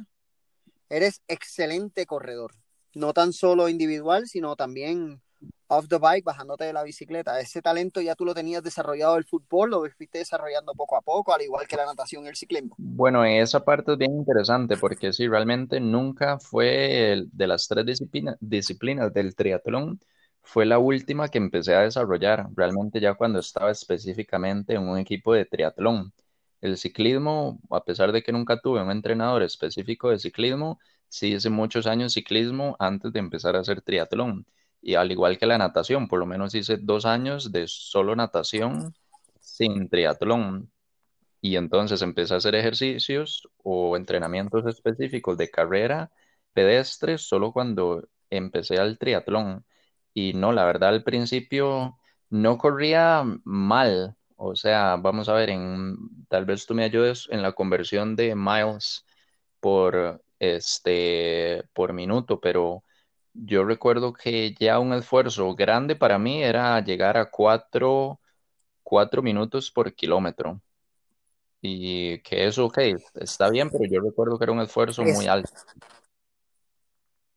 Eres 0.88 1.23
excelente 1.28 2.06
corredor. 2.06 2.54
No 2.94 3.12
tan 3.12 3.32
solo 3.32 3.68
individual, 3.68 4.26
sino 4.26 4.56
también 4.56 5.20
off 5.68 5.88
the 5.88 5.99
bike, 5.99 6.25
bajándote 6.25 6.64
de 6.64 6.73
la 6.73 6.83
bicicleta. 6.83 7.38
Ese 7.40 7.62
talento 7.62 8.00
ya 8.00 8.14
tú 8.14 8.25
lo 8.25 8.35
tenías 8.35 8.62
desarrollado 8.62 9.14
del 9.14 9.25
fútbol, 9.25 9.71
lo 9.71 9.80
fuiste 9.90 10.18
desarrollando 10.18 10.75
poco 10.75 10.97
a 10.97 11.02
poco, 11.02 11.33
al 11.35 11.42
igual 11.42 11.66
que 11.68 11.76
la 11.76 11.87
natación 11.87 12.25
y 12.25 12.28
el 12.28 12.37
ciclismo. 12.37 12.78
Bueno, 12.80 13.25
esa 13.25 13.64
parte 13.64 13.92
es 13.92 13.99
bien 13.99 14.12
interesante 14.16 14.76
porque 14.76 15.12
sí, 15.12 15.26
realmente 15.26 15.80
nunca 15.80 16.38
fue 16.38 17.12
el- 17.12 17.28
de 17.33 17.47
las 17.49 17.66
tres 17.68 17.85
disciplina- 17.85 18.37
disciplinas 18.40 19.12
del 19.12 19.35
triatlón, 19.35 20.00
fue 20.42 20.64
la 20.64 20.78
última 20.78 21.28
que 21.28 21.38
empecé 21.38 21.75
a 21.75 21.80
desarrollar, 21.83 22.47
realmente 22.54 23.00
ya 23.00 23.14
cuando 23.14 23.40
estaba 23.40 23.71
específicamente 23.73 24.75
en 24.75 24.83
un 24.88 24.97
equipo 24.99 25.35
de 25.35 25.45
triatlón. 25.45 26.12
El 26.61 26.76
ciclismo, 26.78 27.61
a 27.71 27.85
pesar 27.85 28.12
de 28.12 28.23
que 28.23 28.33
nunca 28.33 28.61
tuve 28.61 28.80
un 28.83 28.90
entrenador 28.90 29.42
específico 29.42 30.11
de 30.11 30.18
ciclismo, 30.18 30.78
sí 31.09 31.35
hice 31.35 31.50
muchos 31.50 31.87
años 31.87 32.12
ciclismo 32.14 32.76
antes 32.78 33.12
de 33.12 33.18
empezar 33.18 33.57
a 33.57 33.61
hacer 33.61 33.83
triatlón. 33.83 34.47
Y 34.80 34.94
al 34.94 35.11
igual 35.12 35.38
que 35.38 35.47
la 35.47 35.58
natación, 35.58 36.08
por 36.08 36.18
lo 36.20 36.26
menos 36.26 36.54
hice 36.54 36.78
dos 36.78 37.06
años 37.06 37.52
de 37.52 37.66
solo 37.68 38.14
natación 38.16 38.94
sin 39.40 39.88
triatlón. 39.88 40.70
Y 41.40 41.56
entonces 41.56 42.02
empecé 42.02 42.35
a 42.35 42.38
hacer 42.38 42.54
ejercicios 42.54 43.49
o 43.62 43.97
entrenamientos 43.97 44.66
específicos 44.66 45.38
de 45.38 45.50
carrera 45.50 46.11
pedestre 46.52 47.18
solo 47.18 47.52
cuando 47.52 48.08
empecé 48.30 48.78
al 48.78 48.99
triatlón. 48.99 49.64
Y 50.14 50.32
no, 50.35 50.52
la 50.52 50.64
verdad 50.64 50.90
al 50.90 51.04
principio 51.04 51.99
no 52.30 52.58
corría 52.58 53.25
mal. 53.44 54.16
O 54.37 54.56
sea, 54.56 54.97
vamos 54.97 55.28
a 55.28 55.35
ver, 55.35 55.50
en, 55.50 55.97
tal 56.28 56.44
vez 56.47 56.66
tú 56.66 56.75
me 56.75 56.85
ayudes 56.85 57.28
en 57.30 57.42
la 57.42 57.52
conversión 57.52 58.16
de 58.16 58.35
miles 58.35 59.04
por 59.61 60.23
este 60.38 61.64
por 61.75 61.92
minuto, 61.92 62.40
pero 62.40 62.85
yo 63.45 63.64
recuerdo 63.64 64.12
que 64.12 64.54
ya 64.59 64.78
un 64.78 64.92
esfuerzo 64.92 65.54
grande 65.54 65.97
para 65.97 66.18
mí 66.18 66.42
era 66.42 66.80
llegar 66.80 67.16
a 67.16 67.30
cuatro, 67.30 68.21
cuatro 68.83 69.23
minutos 69.23 69.71
por 69.71 69.95
kilómetro. 69.95 70.61
Y 71.61 72.21
que 72.21 72.47
eso, 72.47 72.66
ok, 72.66 72.78
está 73.14 73.50
bien, 73.50 73.71
pero 73.71 73.85
yo 73.85 74.00
recuerdo 74.00 74.38
que 74.38 74.45
era 74.45 74.52
un 74.52 74.61
esfuerzo 74.61 75.02
muy 75.02 75.26
alto. 75.26 75.50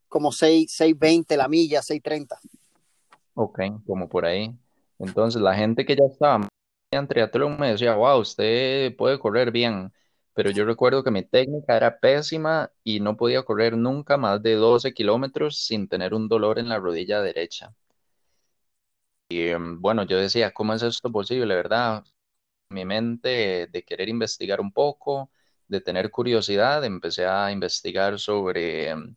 como 0.07 0.31
6, 0.33 0.71
6.20 0.77 1.37
la 1.37 1.47
milla, 1.47 1.81
6.30. 1.81 2.37
Ok, 3.33 3.59
como 3.87 4.09
por 4.09 4.25
ahí. 4.25 4.53
Entonces, 4.99 5.41
la 5.41 5.55
gente 5.55 5.85
que 5.85 5.95
ya 5.95 6.03
estaba 6.03 6.47
en 6.91 7.07
triatlón 7.07 7.57
me 7.57 7.71
decía, 7.71 7.95
wow, 7.95 8.19
usted 8.19 8.93
puede 8.97 9.17
correr 9.17 9.51
bien, 9.51 9.91
pero 10.33 10.51
yo 10.51 10.65
recuerdo 10.65 11.03
que 11.03 11.11
mi 11.11 11.23
técnica 11.23 11.77
era 11.77 11.99
pésima 11.99 12.71
y 12.83 12.99
no 12.99 13.17
podía 13.17 13.43
correr 13.43 13.77
nunca 13.77 14.17
más 14.17 14.41
de 14.41 14.55
12 14.55 14.93
kilómetros 14.93 15.57
sin 15.65 15.87
tener 15.87 16.13
un 16.13 16.27
dolor 16.27 16.59
en 16.59 16.69
la 16.69 16.79
rodilla 16.79 17.21
derecha. 17.21 17.73
Y 19.29 19.47
em, 19.47 19.79
bueno, 19.81 20.03
yo 20.03 20.17
decía, 20.17 20.51
¿cómo 20.53 20.73
es 20.73 20.83
esto 20.83 21.11
posible, 21.11 21.55
verdad? 21.55 22.03
Mi 22.69 22.85
mente 22.85 23.67
de 23.67 23.83
querer 23.85 24.09
investigar 24.09 24.61
un 24.61 24.73
poco, 24.73 25.31
de 25.67 25.81
tener 25.81 26.11
curiosidad, 26.11 26.83
empecé 26.85 27.25
a 27.27 27.51
investigar 27.51 28.19
sobre 28.19 28.89
em, 28.89 29.15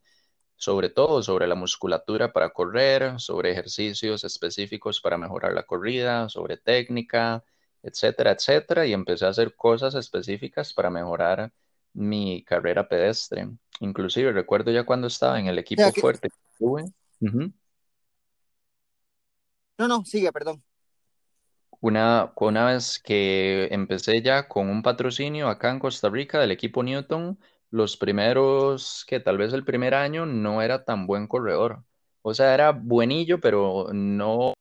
sobre 0.56 0.90
todo 0.90 1.23
sobre 1.23 1.47
la 1.47 1.54
musculatura 1.56 2.33
para 2.33 2.50
correr, 2.50 3.21
sobre 3.21 3.52
ejercicios 3.52 4.25
específicos 4.25 5.00
para 5.00 5.18
mejorar 5.18 5.52
la 5.54 5.64
corrida, 5.64 6.28
sobre 6.28 6.56
técnica, 6.59 7.44
etcétera, 7.85 8.33
etcétera, 8.33 8.87
y 8.87 8.95
empecé 8.95 9.26
a 9.26 9.29
hacer 9.29 9.55
cosas 9.55 9.95
específicas 9.95 10.73
para 10.73 10.91
mejorar 10.91 11.53
mi 11.93 12.43
carrera 12.43 12.88
pedestre. 12.88 13.49
Inclusive 13.81 14.33
recuerdo 14.33 14.71
ya 14.71 14.85
cuando 14.85 15.07
estaba 15.07 15.38
en 15.38 15.47
el 15.47 15.59
equipo 15.59 15.83
fuerte 15.93 16.31
que 16.31 16.37
tuve. 16.59 16.85
No, 17.21 17.53
no, 19.88 20.05
sigue, 20.05 20.33
perdón. 20.33 20.62
Una, 21.81 22.33
una 22.37 22.67
vez 22.67 22.99
que 22.99 23.69
empecé 23.71 24.23
ya 24.23 24.49
con 24.49 24.71
un 24.71 24.83
patrocinio 24.83 25.49
acá 25.49 25.71
en 25.71 25.79
Costa 25.79 26.09
Rica 26.09 26.41
del 26.41 26.53
equipo 26.53 26.83
Newton, 26.83 27.38
los 27.71 27.99
primeros, 27.99 29.05
que 29.07 29.21
tal 29.21 29.37
vez 29.37 29.53
el 29.53 29.64
primer 29.64 29.95
año 29.95 30.25
no 30.25 30.62
era 30.62 30.85
tan 30.85 31.07
buen 31.07 31.26
corredor. 31.26 31.85
O 32.23 32.33
sea, 32.33 32.55
era 32.55 32.73
buenillo, 32.73 33.41
pero 33.41 33.88
no 33.93 34.55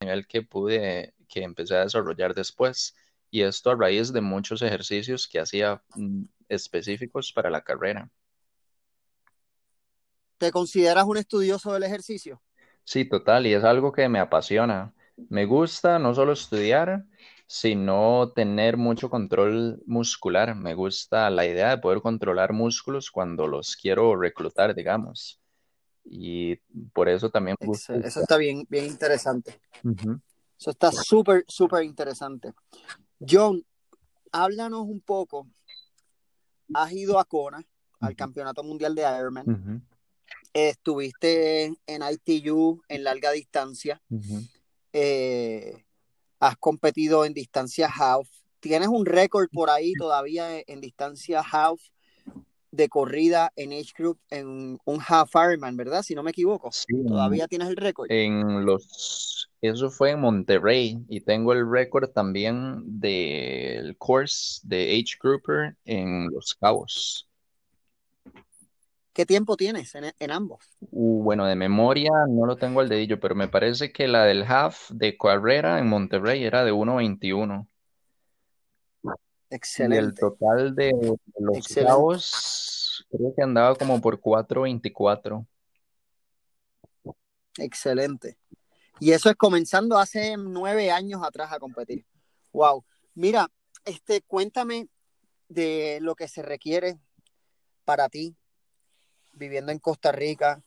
nivel 0.00 0.26
que 0.26 0.42
pude, 0.42 1.13
que 1.34 1.42
empecé 1.42 1.74
a 1.74 1.80
desarrollar 1.80 2.32
después. 2.32 2.94
Y 3.30 3.42
esto 3.42 3.70
a 3.70 3.74
raíz 3.74 4.12
de 4.12 4.20
muchos 4.20 4.62
ejercicios 4.62 5.26
que 5.26 5.40
hacía 5.40 5.82
mm, 5.96 6.22
específicos 6.48 7.32
para 7.32 7.50
la 7.50 7.62
carrera. 7.62 8.08
¿Te 10.38 10.52
consideras 10.52 11.04
un 11.04 11.16
estudioso 11.16 11.72
del 11.72 11.82
ejercicio? 11.82 12.40
Sí, 12.84 13.04
total, 13.04 13.46
y 13.46 13.54
es 13.54 13.64
algo 13.64 13.92
que 13.92 14.08
me 14.08 14.20
apasiona. 14.20 14.94
Me 15.28 15.46
gusta 15.46 15.98
no 15.98 16.14
solo 16.14 16.32
estudiar, 16.32 17.04
sino 17.46 18.30
tener 18.34 18.76
mucho 18.76 19.10
control 19.10 19.82
muscular. 19.86 20.54
Me 20.54 20.74
gusta 20.74 21.30
la 21.30 21.46
idea 21.46 21.70
de 21.70 21.78
poder 21.78 22.00
controlar 22.00 22.52
músculos 22.52 23.10
cuando 23.10 23.48
los 23.48 23.76
quiero 23.76 24.14
reclutar, 24.16 24.74
digamos. 24.74 25.40
Y 26.04 26.56
por 26.92 27.08
eso 27.08 27.30
también 27.30 27.56
me 27.58 27.66
gusta. 27.66 27.96
Eso 27.96 28.20
está 28.20 28.36
bien, 28.36 28.66
bien 28.68 28.84
interesante. 28.84 29.60
Eso 30.58 30.70
está 30.70 30.92
súper, 30.92 31.44
súper 31.48 31.84
interesante. 31.84 32.52
John, 33.20 33.64
háblanos 34.32 34.82
un 34.82 35.00
poco. 35.00 35.48
Has 36.72 36.92
ido 36.92 37.18
a 37.18 37.24
Kona, 37.24 37.64
al 38.00 38.16
Campeonato 38.16 38.62
Mundial 38.62 38.94
de 38.94 39.02
Ironman. 39.02 39.84
Estuviste 40.52 41.64
en 41.64 42.02
ITU 42.02 42.82
en 42.88 43.04
larga 43.04 43.32
distancia. 43.32 44.00
eh, 44.92 45.84
has 46.40 46.56
competido 46.58 47.24
en 47.24 47.34
distancia 47.34 47.88
half. 47.88 48.28
Tienes 48.60 48.88
un 48.88 49.04
récord 49.06 49.48
por 49.52 49.70
ahí 49.70 49.92
todavía 49.94 50.60
en 50.66 50.80
distancia 50.80 51.40
half 51.40 51.80
de 52.70 52.88
corrida 52.88 53.52
en 53.56 53.72
Age 53.72 53.92
Group 53.96 54.18
en 54.30 54.78
un 54.84 55.00
half 55.06 55.30
Ironman, 55.34 55.76
¿verdad? 55.76 56.02
Si 56.02 56.14
no 56.14 56.22
me 56.22 56.30
equivoco. 56.30 56.70
todavía 57.06 57.46
tienes 57.46 57.68
el 57.68 57.76
récord. 57.76 58.10
En 58.10 58.64
los 58.64 59.43
eso 59.68 59.90
fue 59.90 60.10
en 60.10 60.20
Monterrey 60.20 61.04
y 61.08 61.20
tengo 61.20 61.52
el 61.52 61.68
récord 61.70 62.10
también 62.10 62.82
del 63.00 63.96
course 63.96 64.60
de 64.64 64.90
Age 64.90 65.16
Grouper 65.22 65.76
en 65.84 66.28
Los 66.30 66.54
Cabos. 66.54 67.28
¿Qué 69.14 69.24
tiempo 69.24 69.56
tienes 69.56 69.94
en, 69.94 70.30
ambos? 70.32 70.64
Uh, 70.80 71.22
bueno, 71.22 71.46
de 71.46 71.54
memoria 71.54 72.10
no 72.28 72.46
lo 72.46 72.56
tengo 72.56 72.80
al 72.80 72.88
dedillo, 72.88 73.20
pero 73.20 73.36
me 73.36 73.46
parece 73.46 73.92
que 73.92 74.08
la 74.08 74.24
del 74.24 74.42
half 74.42 74.90
de 74.90 75.16
carrera 75.16 75.78
en 75.78 75.86
Monterrey 75.86 76.42
era 76.42 76.64
de 76.64 76.72
1.21. 76.72 77.68
Excelente. 79.50 79.94
Y 79.94 79.98
el 79.98 80.14
total 80.14 80.74
de, 80.74 80.92
los 81.38 81.68
cabos 81.68 83.06
creo 83.08 83.32
que 83.36 83.42
andaba 83.42 83.76
como 83.76 84.00
por 84.00 84.20
4.24. 84.20 85.46
Excelente. 87.58 88.36
Y 89.00 89.12
eso 89.12 89.28
es 89.28 89.36
comenzando 89.36 89.98
hace 89.98 90.36
nueve 90.36 90.90
años 90.90 91.22
atrás 91.24 91.52
a 91.52 91.58
competir. 91.58 92.06
Wow. 92.52 92.84
Mira, 93.14 93.48
este, 93.84 94.22
cuéntame 94.22 94.88
de 95.48 95.98
lo 96.00 96.14
que 96.14 96.28
se 96.28 96.42
requiere 96.42 96.98
para 97.84 98.08
ti 98.08 98.36
viviendo 99.32 99.72
en 99.72 99.78
Costa 99.78 100.12
Rica, 100.12 100.62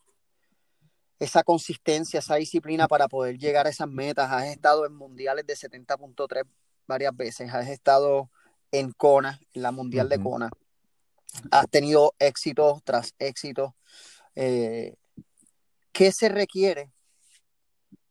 esa 1.20 1.44
consistencia, 1.44 2.20
esa 2.20 2.36
disciplina 2.36 2.88
para 2.88 3.08
poder 3.08 3.38
llegar 3.38 3.66
a 3.66 3.70
esas 3.70 3.88
metas. 3.88 4.32
Has 4.32 4.46
estado 4.46 4.86
en 4.86 4.94
mundiales 4.94 5.46
de 5.48 5.56
70.3 5.56 6.44
varias 6.86 7.16
veces, 7.16 7.54
has 7.54 7.68
estado 7.70 8.30
en 8.72 8.92
Kona, 8.92 9.40
en 9.54 9.62
la 9.62 9.72
mundial 9.72 10.10
de 10.10 10.22
Kona. 10.22 10.50
Has 11.52 11.70
tenido 11.70 12.14
éxito 12.20 12.82
tras 12.84 13.14
éxito. 13.20 13.76
Eh, 14.36 14.96
¿Qué 15.92 16.12
se 16.12 16.30
requiere? 16.30 16.92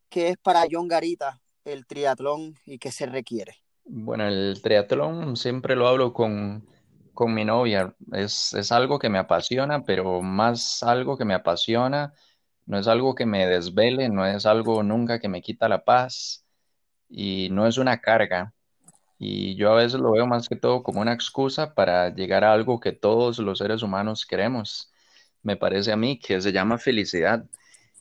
¿Qué 0.09 0.29
es 0.31 0.37
para 0.39 0.65
John 0.71 0.89
Garita 0.89 1.41
el 1.65 1.87
triatlón 1.87 2.55
y 2.65 2.79
qué 2.79 2.91
se 2.93 3.07
requiere? 3.07 3.57
Bueno, 3.85 4.27
el 4.27 4.61
triatlón 4.63 5.37
siempre 5.37 5.77
lo 5.77 5.87
hablo 5.89 6.13
con, 6.13 6.67
con 7.15 7.35
mi 7.35 7.45
novia. 7.45 7.95
Es, 8.13 8.53
es 8.55 8.73
algo 8.73 8.99
que 8.99 9.09
me 9.09 9.19
apasiona, 9.19 9.85
pero 9.85 10.23
más 10.23 10.83
algo 10.83 11.17
que 11.17 11.25
me 11.25 11.35
apasiona. 11.35 12.13
No 12.67 12.79
es 12.79 12.89
algo 12.89 13.15
que 13.15 13.27
me 13.27 13.47
desvele, 13.47 14.09
no 14.09 14.27
es 14.27 14.45
algo 14.47 14.83
nunca 14.83 15.21
que 15.21 15.29
me 15.29 15.43
quita 15.43 15.69
la 15.69 15.85
paz 15.85 16.45
y 17.09 17.49
no 17.51 17.67
es 17.67 17.79
una 17.79 18.01
carga. 18.01 18.55
Y 19.19 19.57
yo 19.57 19.73
a 19.73 19.77
veces 19.77 20.01
lo 20.01 20.13
veo 20.13 20.27
más 20.27 20.49
que 20.49 20.57
todo 20.57 20.83
como 20.83 21.01
una 21.01 21.13
excusa 21.15 21.75
para 21.75 22.11
llegar 22.15 22.45
a 22.45 22.53
algo 22.53 22.81
que 22.81 22.93
todos 22.93 23.39
los 23.39 23.59
seres 23.59 23.83
humanos 23.83 24.27
queremos. 24.27 24.93
Me 25.43 25.57
parece 25.57 25.93
a 25.93 25.97
mí 25.97 26.19
que 26.19 26.41
se 26.41 26.53
llama 26.53 26.79
felicidad. 26.79 27.47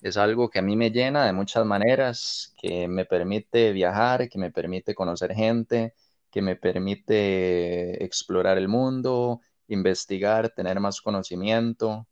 Es 0.05 0.17
algo 0.17 0.49
que 0.51 0.59
a 0.59 0.61
mí 0.61 0.75
me 0.75 0.91
llena 0.91 1.25
de 1.25 1.33
muchas 1.33 1.65
maneras, 1.65 2.53
que 2.61 2.87
me 2.87 3.05
permite 3.05 3.71
viajar, 3.71 4.29
que 4.29 4.37
me 4.37 4.51
permite 4.51 4.93
conocer 4.93 5.33
gente, 5.33 5.95
que 6.31 6.41
me 6.43 6.55
permite 6.55 8.03
explorar 8.03 8.57
el 8.59 8.67
mundo, 8.67 9.41
investigar, 9.67 10.49
tener 10.51 10.79
más 10.79 11.01
conocimiento. 11.01 12.07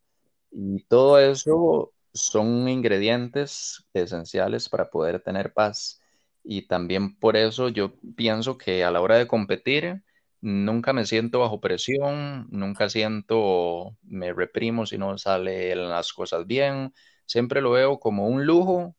Y 0.51 0.83
todo 0.85 1.19
eso 1.19 1.93
son 2.13 2.67
ingredientes 2.69 3.85
esenciales 3.93 4.69
para 4.69 4.89
poder 4.89 5.21
tener 5.21 5.53
paz. 5.53 6.01
Y 6.43 6.67
también 6.67 7.17
por 7.19 7.37
eso 7.37 7.69
yo 7.69 7.93
pienso 8.15 8.57
que 8.57 8.83
a 8.83 8.91
la 8.91 9.01
hora 9.01 9.17
de 9.17 9.27
competir, 9.27 10.03
nunca 10.41 10.93
me 10.93 11.05
siento 11.05 11.39
bajo 11.39 11.61
presión, 11.61 12.47
nunca 12.51 12.89
siento, 12.89 13.97
me 14.03 14.33
reprimo 14.33 14.85
si 14.87 14.97
no 14.97 15.17
salen 15.17 15.89
las 15.89 16.13
cosas 16.13 16.47
bien. 16.47 16.93
Siempre 17.25 17.61
lo 17.61 17.71
veo 17.71 17.99
como 17.99 18.27
un 18.27 18.45
lujo 18.45 18.95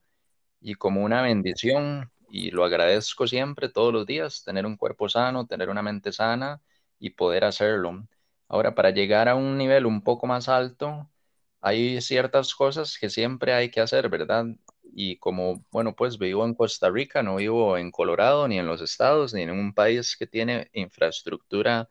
y 0.61 0.75
como 0.75 1.05
una 1.05 1.23
bendición 1.23 2.11
y 2.31 2.51
lo 2.51 2.65
agradezco 2.65 3.27
siempre, 3.27 3.69
todos 3.69 3.93
los 3.93 4.07
días, 4.07 4.43
tener 4.45 4.67
un 4.67 4.77
cuerpo 4.77 5.09
sano, 5.09 5.47
tener 5.47 5.69
una 5.71 5.83
mente 5.83 6.13
sana 6.13 6.63
y 6.99 7.11
poder 7.11 7.45
hacerlo. 7.45 8.07
Ahora, 8.49 8.75
para 8.75 8.91
llegar 8.91 9.29
a 9.29 9.35
un 9.37 9.57
nivel 9.59 9.87
un 9.87 10.03
poco 10.03 10.27
más 10.27 10.49
alto, 10.49 11.11
hay 11.61 12.01
ciertas 12.01 12.55
cosas 12.55 12.99
que 12.99 13.11
siempre 13.11 13.53
hay 13.55 13.71
que 13.71 13.81
hacer, 13.81 14.09
¿verdad? 14.09 14.47
Y 14.83 15.17
como, 15.19 15.65
bueno, 15.71 15.95
pues 15.97 16.19
vivo 16.19 16.45
en 16.45 16.55
Costa 16.55 16.91
Rica, 16.91 17.23
no 17.23 17.37
vivo 17.37 17.77
en 17.79 17.91
Colorado, 17.91 18.47
ni 18.49 18.59
en 18.59 18.67
los 18.67 18.81
estados, 18.83 19.33
ni 19.35 19.43
en 19.43 19.51
un 19.51 19.73
país 19.75 20.17
que 20.17 20.27
tiene 20.27 20.69
infraestructura 20.73 21.89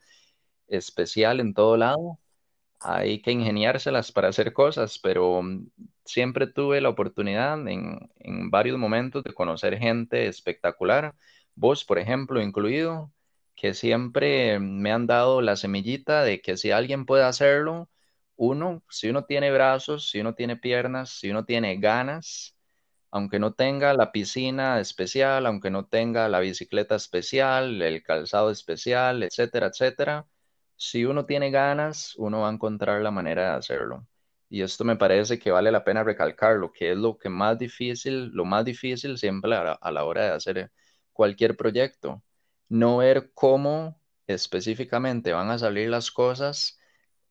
especial 0.68 1.40
en 1.40 1.54
todo 1.54 1.78
lado, 1.78 2.20
hay 2.84 3.22
que 3.22 3.32
ingeniárselas 3.32 4.12
para 4.12 4.30
hacer 4.30 4.54
cosas, 4.54 5.00
pero 5.00 5.42
mm, 5.42 5.68
siempre 6.06 6.48
tuve 6.48 6.82
la 6.82 6.90
oportunidad 6.90 7.68
en, 7.68 8.12
en, 8.20 8.50
varios 8.52 8.78
momentos 8.78 9.24
de 9.24 9.34
conocer 9.34 9.78
gente 9.80 10.28
espectacular, 10.28 11.16
vos, 11.56 11.86
por 11.86 12.00
ejemplo, 12.00 12.42
incluido, 12.42 13.12
que 13.56 13.74
siempre 13.74 14.60
me 14.60 14.92
han 14.92 15.08
dado 15.08 15.42
la 15.42 15.56
semillita 15.56 16.24
de 16.24 16.42
que 16.42 16.58
si 16.58 16.72
alguien 16.72 17.06
puede 17.06 17.24
hacerlo, 17.24 17.90
uno, 18.36 18.84
si 18.90 19.10
uno 19.10 19.26
tiene 19.26 19.52
brazos, 19.52 20.10
si 20.10 20.20
uno 20.20 20.36
tiene 20.36 20.58
piernas, 20.58 21.12
si 21.12 21.30
uno 21.32 21.46
tiene 21.46 21.78
ganas, 21.78 22.56
aunque 23.12 23.40
no 23.40 23.54
tenga 23.54 23.94
la 23.94 24.12
piscina 24.12 24.80
especial, 24.80 25.46
aunque 25.46 25.70
no 25.72 25.86
tenga 25.86 26.28
la 26.30 26.40
bicicleta 26.40 26.96
especial, 26.96 27.82
el 27.82 28.04
calzado 28.04 28.52
especial, 28.52 29.24
etcétera, 29.24 29.68
etcétera, 29.68 30.28
si 30.76 31.06
uno 31.06 31.26
tiene 31.26 31.52
ganas, 31.52 32.16
uno 32.18 32.42
va 32.42 32.50
a 32.50 32.54
encontrar 32.54 33.02
la 33.02 33.12
manera 33.12 33.52
de 33.52 33.58
hacerlo. 33.58 34.08
Y 34.50 34.62
esto 34.62 34.84
me 34.86 34.96
parece 34.96 35.40
que 35.40 35.52
vale 35.52 35.72
la 35.72 35.84
pena 35.84 36.04
recalcarlo, 36.04 36.72
que 36.72 36.92
es 36.92 36.98
lo 36.98 37.18
que 37.18 37.30
más 37.30 37.58
difícil, 37.58 38.28
lo 38.34 38.46
más 38.46 38.66
difícil 38.66 39.18
siempre 39.18 39.56
a 39.56 39.92
la, 39.92 40.06
hora 40.06 40.26
de 40.26 40.30
hacer 40.32 40.72
cualquier 41.12 41.58
proyecto. 41.58 42.24
No 42.70 42.98
ver 42.98 43.32
cómo 43.34 44.00
específicamente 44.28 45.34
van 45.34 45.50
a 45.52 45.60
salir 45.60 45.90
las 45.90 46.12
cosas, 46.12 46.80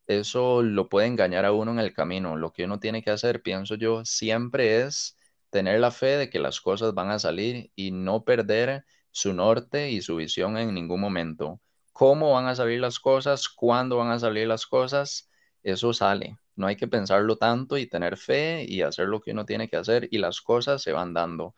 eso 0.07 0.63
lo 0.63 0.89
puede 0.89 1.07
engañar 1.09 1.45
a 1.45 1.53
uno 1.53 1.73
en 1.73 1.79
el 1.79 1.93
camino. 1.95 2.37
Lo 2.37 2.53
que 2.53 2.65
uno 2.65 2.81
tiene 2.81 3.03
que 3.03 3.11
hacer, 3.11 3.43
pienso 3.43 3.77
yo, 3.77 4.05
siempre 4.05 4.83
es 4.83 5.17
tener 5.51 5.81
la 5.81 5.91
fe 5.93 6.17
de 6.19 6.31
que 6.31 6.41
las 6.41 6.61
cosas 6.61 6.95
van 6.95 7.11
a 7.11 7.19
salir 7.19 7.71
y 7.77 7.93
no 7.93 8.25
perder 8.25 8.85
su 9.13 9.33
norte 9.35 9.91
y 9.91 10.03
su 10.03 10.17
visión 10.17 10.57
en 10.59 10.75
ningún 10.75 11.01
momento. 11.01 11.61
¿Cómo 11.93 12.33
van 12.33 12.47
a 12.47 12.55
salir 12.55 12.81
las 12.81 12.99
cosas? 12.99 13.49
¿Cuándo 13.49 13.99
van 13.99 14.11
a 14.11 14.19
salir 14.19 14.47
las 14.47 14.67
cosas? 14.67 15.29
Eso 15.63 15.93
sale. 15.93 16.39
No 16.57 16.67
hay 16.67 16.77
que 16.77 16.89
pensarlo 16.89 17.37
tanto 17.37 17.79
y 17.79 17.87
tener 17.87 18.17
fe 18.17 18.65
y 18.67 18.83
hacer 18.83 19.09
lo 19.09 19.21
que 19.21 19.33
uno 19.33 19.45
tiene 19.45 19.69
que 19.69 19.77
hacer 19.77 20.09
y 20.11 20.19
las 20.19 20.41
cosas 20.41 20.83
se 20.83 20.93
van 20.93 21.15
dando. 21.15 21.55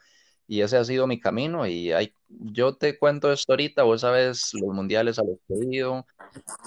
Y 0.47 0.61
ese 0.61 0.77
ha 0.77 0.85
sido 0.85 1.07
mi 1.07 1.19
camino 1.19 1.67
y 1.67 1.93
hay, 1.93 2.15
yo 2.29 2.77
te 2.77 2.99
cuento 2.99 3.33
esto 3.33 3.53
ahorita, 3.53 3.83
vos 3.85 4.03
sabes 4.03 4.53
los 4.55 4.75
mundiales 4.75 5.19
a 5.19 5.25
los 5.25 5.39
que 5.49 5.55
he 5.55 5.77
ido, 5.77 6.07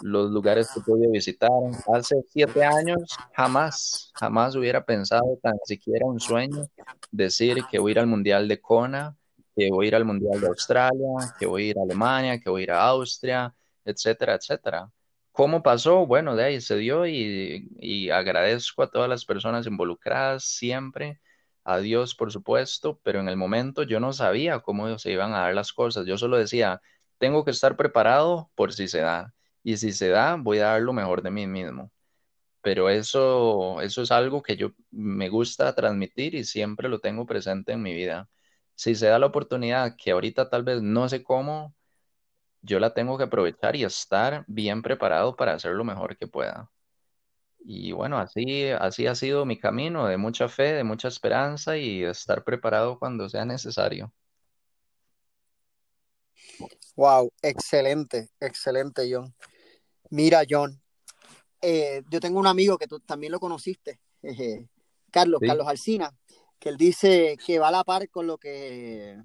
los 0.02 0.32
lugares 0.32 0.72
que 0.74 0.80
he 0.80 0.84
podido 0.84 1.12
visitar. 1.12 1.50
Hace 1.94 2.16
siete 2.28 2.64
años 2.64 3.16
jamás, 3.34 4.12
jamás 4.16 4.56
hubiera 4.56 4.84
pensado 4.84 5.38
tan 5.44 5.58
siquiera 5.66 6.06
un 6.06 6.20
sueño 6.20 6.68
decir 7.12 7.64
que 7.70 7.80
voy 7.80 7.92
a 7.92 7.94
ir 7.94 8.00
al 8.00 8.08
mundial 8.08 8.48
de 8.48 8.60
Kona, 8.60 9.16
que 9.58 9.72
voy 9.72 9.88
a 9.88 9.89
ir 9.89 9.96
al 9.96 10.06
mundial 10.06 10.39
de 10.39 10.48
Australia, 10.48 11.34
que 11.39 11.48
voy 11.48 11.63
a 11.63 11.70
ir 11.72 11.80
a 11.80 11.84
Alemania, 11.84 12.39
que 12.39 12.50
voy 12.50 12.62
a 12.62 12.63
ir 12.65 12.72
a 12.72 12.84
Austria, 12.88 13.56
etcétera, 13.84 14.36
etcétera. 14.36 14.91
¿Cómo 15.32 15.63
pasó? 15.63 16.06
Bueno, 16.06 16.36
de 16.36 16.43
ahí 16.46 16.62
se 16.62 16.78
dio 16.78 17.08
y, 17.08 18.10
agradezco 18.12 18.84
a 18.84 18.91
todas 18.91 19.10
las 19.10 19.26
personas 19.26 19.67
involucradas 19.67 20.43
siempre 20.46 21.20
a 21.63 21.80
Dios, 21.80 22.15
por 22.15 22.32
supuesto, 22.32 23.00
pero 23.04 23.20
en 23.20 23.30
el 23.30 23.38
momento 23.38 23.84
yo 23.84 24.00
no 24.00 24.13
sabía 24.13 24.60
cómo 24.62 24.98
se 25.00 25.12
iban 25.12 25.34
a 25.34 25.41
dar 25.41 25.56
las 25.56 25.74
cosas. 25.74 26.06
Yo 26.06 26.17
solo 26.17 26.38
decía, 26.38 26.82
tengo 27.17 27.43
que 27.46 27.52
estar 27.52 27.76
preparado 27.78 28.52
por 28.56 28.74
si 28.74 28.88
se 28.88 29.00
da. 29.00 29.34
Y 29.63 29.78
si 29.78 29.91
se 29.91 30.10
da, 30.10 30.36
voy 30.38 30.60
a 30.60 30.67
dar 30.67 30.82
lo 30.82 30.93
mejor 30.93 31.22
de 31.24 31.32
mí 31.32 31.48
mismo. 31.48 31.91
Pero 32.62 32.89
eso, 32.89 33.82
eso 33.82 34.02
es 34.04 34.12
algo 34.12 34.41
que 34.43 34.58
yo 34.58 34.72
me 34.91 35.30
gusta 35.30 35.74
transmitir 35.76 36.36
y 36.36 36.43
siempre 36.46 36.89
lo 36.89 37.00
tengo 37.00 37.26
presente 37.26 37.74
en 37.74 37.82
mi 37.82 37.93
vida. 37.93 38.30
Si 38.78 38.96
se 38.96 39.08
da 39.08 39.20
la 39.20 39.28
oportunidad, 39.28 39.96
que 39.98 40.12
ahorita 40.12 40.50
tal 40.50 40.63
vez 40.63 40.82
no 40.82 41.10
sé 41.10 41.24
cómo, 41.24 41.76
yo 42.62 42.80
la 42.80 42.94
tengo 42.94 43.18
que 43.18 43.26
aprovechar 43.26 43.76
y 43.76 43.84
estar 43.84 44.46
bien 44.48 44.82
preparado 44.84 45.36
para 45.36 45.54
hacer 45.54 45.74
lo 45.74 45.84
mejor 45.84 46.18
que 46.18 46.28
pueda. 46.28 46.70
Y 47.60 47.92
bueno, 47.94 48.20
así, 48.20 48.70
así 48.70 49.08
ha 49.08 49.16
sido 49.16 49.46
mi 49.46 49.60
camino 49.60 50.08
de 50.08 50.18
mucha 50.18 50.48
fe, 50.50 50.74
de 50.74 50.84
mucha 50.84 51.10
esperanza 51.10 51.78
y 51.78 52.04
estar 52.04 52.44
preparado 52.44 53.00
cuando 53.00 53.30
sea 53.30 53.46
necesario. 53.46 54.13
Wow, 56.96 57.32
excelente, 57.42 58.30
excelente, 58.40 59.08
John. 59.12 59.34
Mira, 60.12 60.44
John, 60.50 60.82
eh, 61.62 62.04
yo 62.10 62.20
tengo 62.20 62.40
un 62.40 62.48
amigo 62.48 62.78
que 62.78 62.88
tú 62.88 63.00
también 63.00 63.32
lo 63.32 63.40
conociste, 63.40 64.00
Carlos, 65.12 65.42
Sí. 65.42 65.48
Carlos 65.48 65.68
Alsina, 65.68 66.16
que 66.60 66.70
él 66.70 66.78
dice 66.78 67.38
que 67.46 67.60
va 67.60 67.70
a 67.70 67.72
la 67.72 67.84
par 67.84 68.10
con 68.10 68.28
lo 68.28 68.38
que 68.38 69.17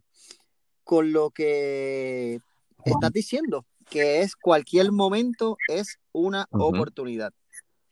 con 0.85 1.13
lo 1.13 1.31
que 1.31 2.41
estás 2.85 3.13
diciendo, 3.13 3.65
que 3.89 4.21
es 4.21 4.37
cualquier 4.37 4.93
momento 4.93 5.57
es 5.69 5.99
una 6.13 6.47
oportunidad. 6.51 7.33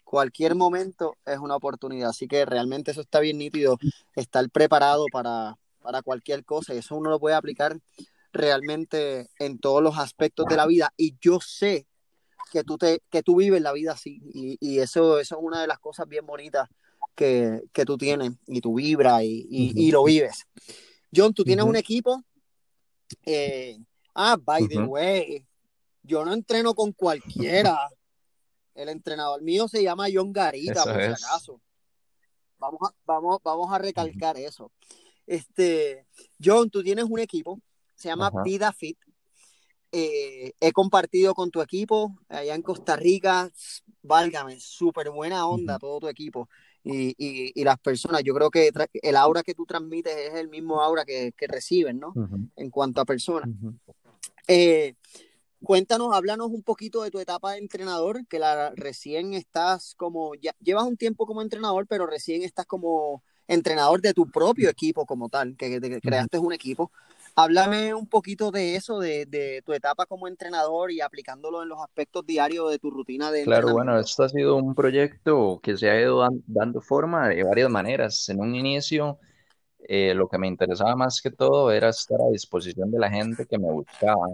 Cualquier 0.05 0.57
momento 0.57 1.14
es 1.24 1.38
una 1.38 1.55
oportunidad. 1.55 2.11
Así 2.11 2.26
que 2.26 2.44
realmente 2.44 2.90
eso 2.90 3.00
está 3.00 3.20
bien 3.20 3.38
nítido, 3.38 3.79
estar 4.16 4.48
preparado 4.50 5.07
para, 5.12 5.57
para 5.81 6.03
cualquier 6.03 6.44
cosa. 6.44 6.74
Y 6.74 6.79
eso 6.79 6.96
uno 6.96 7.11
lo 7.11 7.20
puede 7.20 7.37
aplicar 7.37 7.79
realmente 8.33 9.29
en 9.38 9.59
todos 9.59 9.83
los 9.83 9.98
aspectos 9.98 10.46
de 10.46 10.57
la 10.57 10.66
vida. 10.66 10.92
Y 10.96 11.14
yo 11.20 11.40
sé 11.40 11.87
que 12.50 12.64
tú, 12.64 12.76
te, 12.76 13.03
que 13.09 13.22
tú 13.22 13.37
vives 13.37 13.62
la 13.62 13.72
vida 13.72 13.92
así. 13.92 14.20
Y, 14.35 14.59
y 14.61 14.81
eso, 14.81 15.20
eso 15.20 15.37
es 15.37 15.42
una 15.42 15.61
de 15.61 15.68
las 15.68 15.79
cosas 15.79 16.09
bien 16.09 16.26
bonitas 16.26 16.68
que, 17.14 17.62
que 17.73 17.85
tú 17.85 17.96
tienes. 17.96 18.33
Y 18.46 18.61
tú 18.61 18.75
vibras 18.75 19.23
y, 19.23 19.46
y, 19.51 19.87
y 19.87 19.90
lo 19.90 20.05
vives. 20.05 20.46
John, 21.14 21.35
tú 21.35 21.44
tienes 21.44 21.64
un 21.64 21.77
equipo. 21.77 22.23
eh, 23.27 23.79
ah, 24.14 24.37
by 24.40 24.68
the 24.68 24.79
way, 24.79 25.44
yo 26.03 26.25
no 26.25 26.33
entreno 26.33 26.75
con 26.75 26.92
cualquiera. 26.92 27.79
El 28.75 28.88
entrenador 28.88 29.42
mío 29.42 29.68
se 29.68 29.83
llama 29.83 30.07
John 30.12 30.33
Garita, 30.33 30.73
Eso 30.83 30.85
por 30.85 31.03
si 31.03 31.09
acaso. 31.09 31.61
Vamos 32.59 32.81
a, 32.83 32.94
vamos, 33.05 33.38
vamos 33.42 33.73
a 33.73 33.79
recalcar 33.79 34.38
eso. 34.38 34.70
Este, 35.27 36.07
John, 36.42 36.70
tú 36.70 36.83
tienes 36.83 37.05
un 37.05 37.18
equipo, 37.18 37.61
se 37.94 38.09
llama 38.09 38.29
Ajá. 38.29 38.42
Vida 38.42 38.73
Fit. 38.73 38.99
Eh, 39.92 40.53
he 40.61 40.73
compartido 40.73 41.35
con 41.35 41.51
tu 41.51 41.61
equipo 41.61 42.16
allá 42.29 42.55
en 42.55 42.62
Costa 42.62 42.96
Rica. 42.96 43.51
Válgame, 44.03 44.59
súper 44.61 45.11
buena 45.11 45.46
onda 45.46 45.79
todo 45.79 46.01
tu 46.01 46.09
equipo 46.09 46.49
y, 46.85 47.09
y, 47.19 47.53
y 47.55 47.64
las 47.64 47.79
personas. 47.79 48.23
Yo 48.23 48.35
creo 48.35 48.51
que 48.51 48.73
el 49.03 49.16
aura 49.16 49.43
que 49.43 49.55
tú 49.55 49.66
transmites 49.66 50.16
es 50.16 50.35
el 50.35 50.49
mismo 50.49 50.81
aura 50.81 51.05
que, 51.05 51.33
que 51.37 51.47
reciben, 51.47 51.99
¿no? 51.99 52.12
En 52.57 52.71
cuanto 52.71 53.01
a 53.01 53.05
personas. 53.05 53.49
Eh, 54.49 54.95
cuéntanos, 55.62 56.14
háblanos 56.14 56.49
un 56.49 56.62
poquito 56.62 57.03
de 57.03 57.11
tu 57.11 57.21
etapa 57.21 57.53
de 57.53 57.59
entrenador, 57.59 58.27
que 58.27 58.38
la 58.38 58.71
recién 58.75 59.35
estás 59.35 59.95
como, 59.95 60.35
ya 60.35 60.55
llevas 60.61 60.85
un 60.85 60.97
tiempo 60.97 61.27
como 61.27 61.43
entrenador, 61.43 61.87
pero 61.87 62.07
recién 62.07 62.43
estás 62.43 62.66
como 62.66 63.23
entrenador 63.47 64.01
de 64.01 64.14
tu 64.14 64.31
propio 64.31 64.71
equipo 64.71 65.05
como 65.07 65.29
tal, 65.29 65.57
que, 65.57 65.81
que 65.81 66.01
creaste 66.01 66.38
un 66.38 66.53
equipo. 66.53 66.90
Háblame 67.42 67.94
un 67.94 68.07
poquito 68.07 68.50
de 68.50 68.76
eso, 68.76 68.98
de, 68.98 69.24
de, 69.26 69.62
tu 69.64 69.72
etapa 69.72 70.07
como 70.07 70.29
entrenador 70.29 70.90
y 70.92 71.00
aplicándolo 71.00 71.62
en 71.62 71.68
los 71.68 71.81
aspectos 71.81 72.26
diarios 72.26 72.70
de 72.70 72.79
tu 72.79 72.90
rutina 72.90 73.31
de 73.31 73.42
Claro, 73.44 73.70
bueno, 73.70 73.98
esto 73.98 74.24
ha 74.24 74.29
sido 74.29 74.57
un 74.57 74.74
proyecto 74.74 75.61
que 75.62 75.76
se 75.76 75.88
ha 75.90 75.98
ido 76.00 76.20
dan- 76.20 76.42
dando 76.46 76.81
forma 76.83 77.29
de 77.29 77.42
varias 77.42 77.70
maneras. 77.70 78.29
En 78.29 78.40
un 78.40 78.55
inicio, 78.55 79.18
eh, 79.81 80.14
lo 80.14 80.29
que 80.29 80.38
me 80.38 80.48
interesaba 80.48 80.96
más 80.96 81.20
que 81.22 81.31
todo 81.31 81.72
era 81.72 81.90
estar 81.90 82.20
a 82.22 82.31
disposición 82.33 82.90
de 82.90 82.98
la 83.00 83.11
gente 83.11 83.46
que 83.46 83.59
me 83.59 83.70
buscaba. 83.70 84.26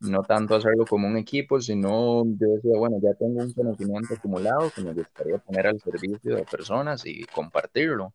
No 0.00 0.24
tanto 0.24 0.56
hacerlo 0.56 0.86
como 0.88 1.08
un 1.08 1.16
equipo, 1.18 1.60
sino 1.60 2.24
yo 2.26 2.48
decía, 2.56 2.76
bueno, 2.76 2.98
ya 3.02 3.14
tengo 3.14 3.40
un 3.42 3.52
conocimiento 3.54 4.14
acumulado 4.14 4.70
que 4.72 4.82
me 4.82 4.92
gustaría 4.94 5.38
poner 5.38 5.66
al 5.68 5.80
servicio 5.80 6.36
de 6.36 6.46
personas 6.46 7.04
y 7.06 7.26
compartirlo. 7.28 8.14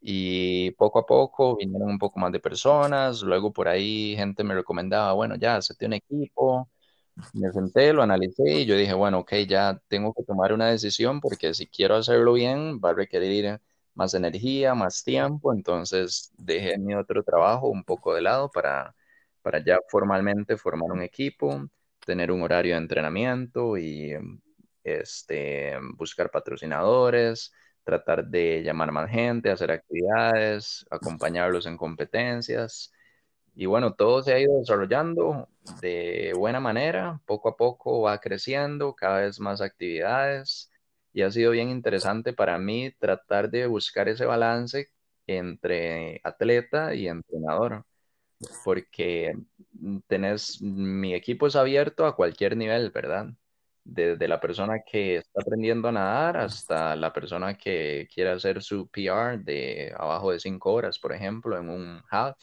Y 0.00 0.70
poco 0.72 1.00
a 1.00 1.06
poco 1.06 1.56
vinieron 1.56 1.88
un 1.90 1.98
poco 1.98 2.18
más 2.20 2.32
de 2.32 2.40
personas, 2.40 3.22
luego 3.22 3.52
por 3.52 3.68
ahí 3.68 4.14
gente 4.16 4.44
me 4.44 4.54
recomendaba, 4.54 5.12
bueno, 5.14 5.36
ya, 5.36 5.56
hazte 5.56 5.86
un 5.86 5.94
equipo. 5.94 6.68
Me 7.32 7.50
senté, 7.52 7.92
lo 7.92 8.02
analicé 8.02 8.42
y 8.60 8.66
yo 8.66 8.76
dije, 8.76 8.92
bueno, 8.94 9.20
ok, 9.20 9.34
ya 9.48 9.80
tengo 9.88 10.12
que 10.14 10.22
tomar 10.24 10.52
una 10.52 10.68
decisión 10.70 11.20
porque 11.20 11.54
si 11.54 11.66
quiero 11.66 11.96
hacerlo 11.96 12.34
bien 12.34 12.78
va 12.78 12.90
a 12.90 12.94
requerir 12.94 13.58
más 13.94 14.12
energía, 14.14 14.74
más 14.74 15.02
tiempo, 15.02 15.52
entonces 15.54 16.32
dejé 16.36 16.78
mi 16.78 16.94
otro 16.94 17.22
trabajo 17.24 17.68
un 17.68 17.84
poco 17.84 18.14
de 18.14 18.20
lado 18.22 18.50
para, 18.50 18.94
para 19.42 19.64
ya 19.64 19.78
formalmente 19.88 20.56
formar 20.58 20.92
un 20.92 21.02
equipo, 21.02 21.68
tener 22.04 22.30
un 22.30 22.42
horario 22.42 22.74
de 22.74 22.80
entrenamiento 22.82 23.78
y 23.78 24.14
este, 24.84 25.74
buscar 25.94 26.30
patrocinadores, 26.30 27.52
tratar 27.86 28.26
de 28.26 28.62
llamar 28.64 28.92
más 28.92 29.10
gente, 29.10 29.50
hacer 29.50 29.70
actividades, 29.70 30.84
acompañarlos 30.90 31.66
en 31.66 31.76
competencias. 31.78 32.92
Y 33.54 33.66
bueno, 33.66 33.94
todo 33.94 34.22
se 34.22 34.34
ha 34.34 34.40
ido 34.40 34.58
desarrollando 34.58 35.48
de 35.80 36.32
buena 36.36 36.60
manera, 36.60 37.20
poco 37.26 37.48
a 37.50 37.56
poco 37.56 38.02
va 38.02 38.20
creciendo, 38.20 38.94
cada 38.94 39.20
vez 39.20 39.40
más 39.40 39.60
actividades 39.62 40.70
y 41.12 41.22
ha 41.22 41.30
sido 41.30 41.52
bien 41.52 41.70
interesante 41.70 42.32
para 42.34 42.58
mí 42.58 42.92
tratar 42.98 43.50
de 43.50 43.66
buscar 43.66 44.08
ese 44.08 44.26
balance 44.26 44.88
entre 45.26 46.20
atleta 46.24 46.94
y 46.94 47.08
entrenador, 47.08 47.84
porque 48.64 49.36
tenés, 50.08 50.60
mi 50.62 51.14
equipo 51.14 51.46
es 51.46 51.56
abierto 51.56 52.06
a 52.06 52.16
cualquier 52.16 52.56
nivel, 52.56 52.90
¿verdad? 52.90 53.28
Desde 53.88 54.26
la 54.28 54.40
persona 54.40 54.80
que 54.84 55.16
está 55.18 55.40
aprendiendo 55.42 55.88
a 55.88 55.92
nadar 55.92 56.36
hasta 56.38 56.96
la 56.96 57.12
persona 57.12 57.56
que 57.56 58.08
quiere 58.12 58.30
hacer 58.30 58.62
su 58.62 58.88
PR 58.90 59.38
de 59.38 59.94
abajo 59.96 60.32
de 60.32 60.40
cinco 60.40 60.72
horas, 60.72 60.98
por 60.98 61.12
ejemplo, 61.12 61.56
en 61.58 61.68
un 61.70 62.02
half. 62.10 62.36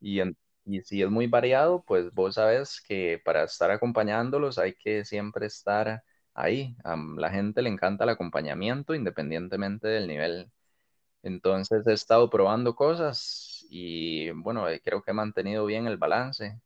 Y, 0.00 0.20
en- 0.20 0.36
y 0.64 0.82
si 0.82 1.02
es 1.02 1.10
muy 1.10 1.26
variado, 1.26 1.82
pues 1.86 2.12
vos 2.12 2.34
sabes 2.36 2.80
que 2.86 3.20
para 3.24 3.44
estar 3.44 3.70
acompañándolos 3.70 4.58
hay 4.58 4.74
que 4.74 5.04
siempre 5.04 5.46
estar 5.46 6.02
ahí. 6.34 6.76
A 6.84 6.96
la 7.16 7.30
gente 7.30 7.62
le 7.62 7.70
encanta 7.70 8.04
el 8.04 8.10
acompañamiento 8.10 8.94
independientemente 8.94 9.88
del 9.88 10.06
nivel. 10.08 10.50
Entonces 11.22 11.86
he 11.86 11.94
estado 11.94 12.30
probando 12.30 12.76
cosas 12.76 13.66
y 13.70 14.30
bueno, 14.32 14.68
eh, 14.68 14.80
creo 14.84 15.02
que 15.02 15.12
he 15.12 15.14
mantenido 15.14 15.66
bien 15.66 15.86
el 15.88 15.98
balance. 15.98 16.60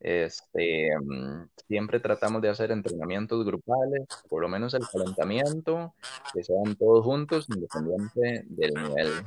Este, 0.00 0.88
mm, 0.98 1.50
siempre 1.68 2.00
tratamos 2.00 2.40
de 2.40 2.48
hacer 2.48 2.70
entrenamientos 2.70 3.44
grupales, 3.44 4.06
por 4.28 4.40
lo 4.40 4.48
menos 4.48 4.72
el 4.72 4.88
calentamiento, 4.90 5.94
que 6.32 6.42
sean 6.42 6.74
todos 6.76 7.04
juntos, 7.04 7.46
independiente 7.48 8.44
del 8.48 8.74
nivel. 8.74 9.22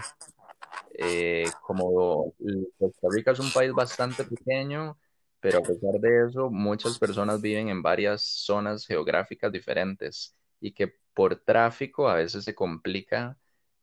Eh, 0.96 1.46
como 1.62 2.34
Costa 2.80 3.08
Rica 3.12 3.32
es 3.32 3.40
un 3.40 3.52
país 3.52 3.72
bastante 3.72 4.24
pequeño, 4.24 4.98
pero 5.40 5.60
a 5.60 5.62
pesar 5.62 6.00
de 6.00 6.28
eso, 6.28 6.50
muchas 6.50 6.98
personas 6.98 7.42
viven 7.42 7.70
en 7.70 7.82
varias 7.84 8.22
zonas 8.24 8.88
geográficas 8.88 9.52
diferentes 9.52 10.36
y 10.60 10.72
que 10.72 10.96
por 11.14 11.36
tráfico 11.36 12.08
a 12.08 12.16
veces 12.16 12.46
se 12.46 12.56
complica 12.56 13.38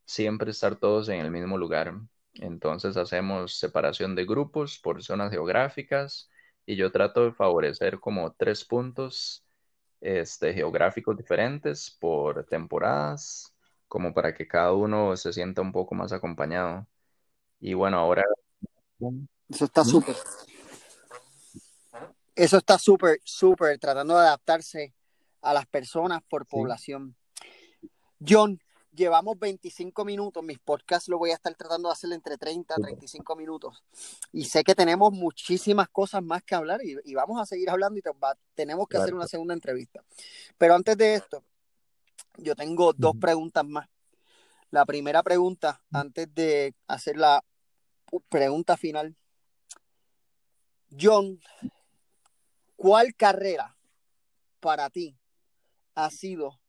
siempre 0.05 0.50
estar 0.50 0.76
todos 0.76 1.09
en 1.09 1.20
el 1.20 1.31
mismo 1.31 1.59
lugar. 1.59 1.94
Entonces 2.35 2.96
hacemos 2.96 3.59
separación 3.59 4.14
de 4.14 4.24
grupos 4.24 4.79
por 4.79 5.03
zonas 5.03 5.31
geográficas 5.31 6.29
y 6.70 6.76
yo 6.76 6.92
trato 6.92 7.24
de 7.24 7.33
favorecer 7.33 7.98
como 7.98 8.33
tres 8.33 8.64
puntos 8.64 9.44
este, 10.00 10.54
geográficos 10.54 11.16
diferentes 11.16 11.90
por 11.90 12.46
temporadas, 12.46 13.52
como 13.88 14.14
para 14.14 14.33
que 14.33 14.46
cada 14.46 14.72
uno 14.72 15.16
se 15.16 15.33
sienta 15.33 15.62
un 15.62 15.72
poco 15.72 15.96
más 15.96 16.12
acompañado. 16.12 16.87
Y 17.59 17.74
bueno, 17.74 17.98
ahora... 17.98 18.22
Eso 19.48 19.64
está 19.64 19.85
súper. 19.85 20.14
Eso 22.37 22.59
está 22.59 22.78
súper, 22.78 23.20
súper, 23.24 23.76
tratando 23.80 24.14
de 24.14 24.20
adaptarse 24.20 24.94
a 25.42 25.52
las 25.52 25.66
personas 25.66 26.22
por 26.28 26.46
población. 26.46 27.16
John, 28.24 28.62
llevamos 28.92 29.38
25 29.38 30.05
minutos, 30.05 30.42
mis 30.42 30.59
podcasts 30.59 31.09
lo 31.09 31.18
voy 31.18 31.31
a 31.31 31.35
estar 31.35 31.55
tratando 31.55 31.88
de 31.88 31.92
hacer 31.92 32.12
entre 32.12 32.37
30 32.37 32.74
y 32.76 32.83
35 32.83 33.37
minutos. 33.37 33.83
Y 34.33 34.44
sé 34.44 34.64
que 34.64 34.74
tenemos 34.74 35.12
muchísimas 35.12 35.88
cosas 35.88 36.22
más 36.22 36.42
que 36.42 36.55
hablar 36.55 36.81
y, 36.85 37.14
vamos 37.14 37.40
a 37.40 37.46
seguir 37.46 37.70
hablando 37.70 37.98
y 37.98 38.03
tenemos 38.55 38.88
que 38.88 38.96
hacer 38.96 39.14
una 39.14 39.26
segunda 39.26 39.55
entrevista. 39.55 40.03
Pero 40.59 40.74
antes 40.74 40.96
de 40.96 41.14
esto, 41.14 41.44
yo 42.37 42.55
tengo 42.55 42.92
dos 42.92 43.16
preguntas 43.16 43.64
más. 43.64 43.88
La 44.70 44.85
primera 44.85 45.22
pregunta, 45.22 45.83
antes 45.92 46.33
de 46.35 46.74
hacer 46.87 47.16
la 47.16 47.44
pregunta 48.29 48.76
final. 48.76 49.16
John, 50.98 51.40
¿cuál 52.76 53.14
carrera 53.14 53.76
para 54.59 54.90
ti 54.90 55.16
ha 55.94 56.11
sido 56.11 56.61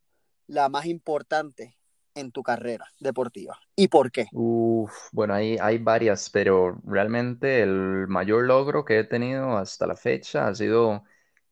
la 0.48 0.70
más 0.70 0.86
importante 0.86 1.78
en 2.15 2.32
tu 2.32 2.43
carrera 2.43 2.86
deportiva 3.00 3.60
y 3.76 3.88
por 3.88 4.12
qué? 4.12 4.26
bueno, 4.32 5.34
hay, 5.34 5.58
hay 5.60 5.78
varias, 5.78 6.30
pero 6.30 6.80
realmente 6.86 7.62
el 7.62 8.08
mayor 8.08 8.45
logro 8.45 8.86
que 8.86 9.00
he 9.00 9.04
tenido 9.04 9.58
hasta 9.58 9.88
la 9.88 9.95
fecha 9.95 10.47
ha 10.47 10.56
sido 10.56 11.04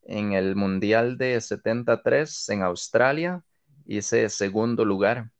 en 0.04 0.34
el 0.34 0.56
Mundial 0.56 1.18
de 1.18 1.40
73 1.40 2.50
en 2.50 2.64
Australia. 2.64 3.44
Hice 3.86 4.30
segundo 4.30 4.86
lugar 4.86 5.32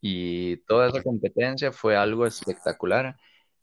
y 0.00 0.56
toda 0.66 0.88
esa 0.88 1.02
competencia 1.02 1.72
fue 1.72 1.96
algo 1.96 2.26
espectacular. 2.26 3.16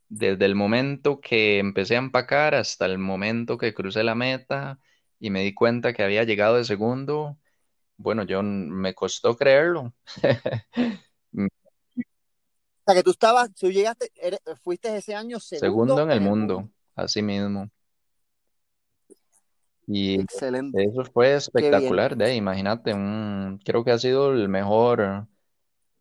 Desde 0.07 0.45
el 0.45 0.55
momento 0.55 1.19
que 1.21 1.59
empecé 1.59 1.95
a 1.95 1.99
empacar 1.99 2.55
hasta 2.55 2.85
el 2.85 2.97
momento 2.97 3.57
que 3.57 3.73
crucé 3.73 4.03
la 4.03 4.15
meta 4.15 4.79
y 5.19 5.29
me 5.31 5.43
di 5.43 5.53
cuenta 5.53 5.93
que 5.93 6.03
había 6.03 6.23
llegado 6.23 6.55
de 6.55 6.63
segundo, 6.63 7.37
bueno, 7.99 8.23
yo 8.23 8.41
me 8.41 8.95
costó 8.95 9.35
creerlo. 9.35 9.93
O 11.31 12.91
sea, 12.91 12.95
que 12.95 13.03
tú 13.03 13.11
estabas, 13.11 13.53
tú 13.53 13.69
llegaste, 13.69 14.09
fuiste 14.63 14.97
ese 14.97 15.13
año 15.13 15.39
segundo, 15.39 15.93
segundo 15.93 16.01
en 16.01 16.09
el 16.09 16.21
mundo, 16.21 16.67
así 16.95 17.21
mismo. 17.21 17.69
Y 19.85 20.19
Excelente. 20.19 20.83
eso 20.85 21.03
fue 21.03 21.35
espectacular, 21.35 22.17
de 22.17 22.33
imagínate, 22.33 22.95
un, 22.95 23.59
creo 23.63 23.83
que 23.83 23.91
ha 23.91 23.99
sido 23.99 24.31
el 24.31 24.49
mejor 24.49 25.27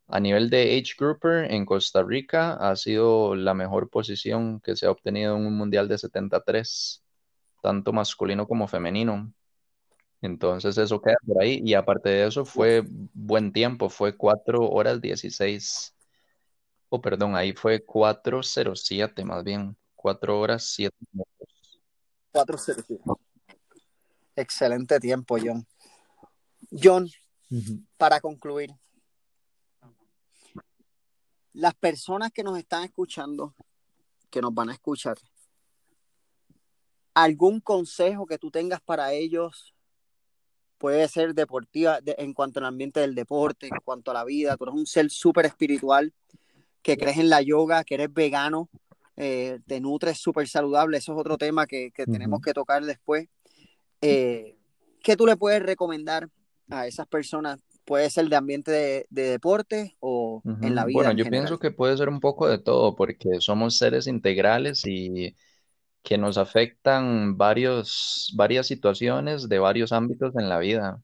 a 0.07 0.19
nivel 0.19 0.49
de 0.49 0.63
age 0.63 0.95
grouper 0.97 1.51
en 1.51 1.63
Costa 1.63 2.01
Rica, 2.01 2.53
ha 2.53 2.75
sido 2.75 3.35
la 3.35 3.53
mejor 3.53 3.91
posición 3.91 4.59
que 4.59 4.75
se 4.75 4.87
ha 4.87 4.91
obtenido 4.91 5.37
en 5.37 5.45
un 5.45 5.55
mundial 5.55 5.87
de 5.87 5.99
73, 5.99 7.03
tanto 7.61 7.93
masculino 7.93 8.47
como 8.47 8.67
femenino. 8.67 9.31
Entonces 10.21 10.77
eso 10.77 11.01
queda 11.01 11.17
por 11.25 11.41
ahí. 11.41 11.61
Y 11.63 11.73
aparte 11.73 12.09
de 12.09 12.27
eso 12.27 12.45
fue 12.45 12.83
buen 13.13 13.51
tiempo, 13.53 13.89
fue 13.89 14.15
4 14.15 14.69
horas 14.69 15.01
16. 15.01 15.95
Oh, 16.89 17.01
perdón, 17.01 17.35
ahí 17.35 17.53
fue 17.53 17.85
4.07 17.85 19.23
más 19.23 19.43
bien. 19.43 19.77
4 19.95 20.39
horas 20.39 20.63
7 20.75 20.95
minutos. 21.11 21.79
4.07. 22.33 23.17
Excelente 24.35 24.99
tiempo, 24.99 25.37
John. 25.43 25.65
John, 26.71 27.09
para 27.97 28.19
concluir, 28.19 28.71
las 31.53 31.75
personas 31.75 32.31
que 32.31 32.43
nos 32.43 32.57
están 32.57 32.83
escuchando, 32.83 33.55
que 34.29 34.41
nos 34.41 34.53
van 34.53 34.69
a 34.69 34.73
escuchar, 34.73 35.17
¿algún 37.13 37.59
consejo 37.59 38.25
que 38.25 38.37
tú 38.37 38.51
tengas 38.51 38.81
para 38.81 39.11
ellos 39.13 39.73
puede 40.79 41.07
ser 41.09 41.35
deportiva 41.35 41.99
en 42.05 42.33
cuanto 42.33 42.59
al 42.59 42.65
ambiente 42.65 43.01
del 43.01 43.13
deporte, 43.13 43.67
en 43.67 43.77
cuanto 43.83 44.09
a 44.09 44.15
la 44.15 44.23
vida. 44.23 44.57
Tú 44.57 44.63
eres 44.63 44.75
un 44.75 44.87
ser 44.87 45.11
súper 45.11 45.45
espiritual, 45.45 46.13
que 46.81 46.97
crees 46.97 47.17
en 47.17 47.29
la 47.29 47.41
yoga, 47.41 47.83
que 47.83 47.95
eres 47.95 48.11
vegano, 48.11 48.69
eh, 49.17 49.59
te 49.67 49.81
nutres 49.81 50.17
súper 50.17 50.47
saludable. 50.47 50.97
Eso 50.97 51.13
es 51.13 51.19
otro 51.19 51.37
tema 51.37 51.67
que, 51.67 51.91
tenemos 52.05 52.41
que 52.41 52.53
tocar 52.53 52.83
después. 52.85 53.27
Eh, 54.01 54.55
¿Qué 55.03 55.17
tú 55.17 55.25
le 55.27 55.35
puedes 55.35 55.61
recomendar 55.61 56.29
a 56.69 56.87
esas 56.87 57.05
personas? 57.05 57.59
Puede 57.83 58.09
ser 58.09 58.29
de 58.29 58.35
ambiente 58.37 58.71
de, 58.71 59.05
deporte 59.09 59.97
o 59.99 60.41
en 60.61 60.75
la 60.75 60.85
vida. 60.85 60.93
Bueno, 60.93 61.11
yo 61.11 61.25
pienso 61.29 61.59
que 61.59 61.71
puede 61.71 61.97
ser 61.97 62.07
un 62.07 62.21
poco 62.21 62.47
de 62.47 62.59
todo, 62.59 62.95
porque 62.95 63.41
somos 63.41 63.77
seres 63.77 64.07
integrales 64.07 64.85
y 64.85 65.35
que 66.03 66.17
nos 66.17 66.37
afectan 66.37 67.37
varios, 67.37 68.33
varias 68.35 68.67
situaciones 68.67 69.49
de 69.49 69.59
varios 69.59 69.91
ámbitos 69.91 70.35
en 70.35 70.49
la 70.49 70.59
vida 70.59 71.01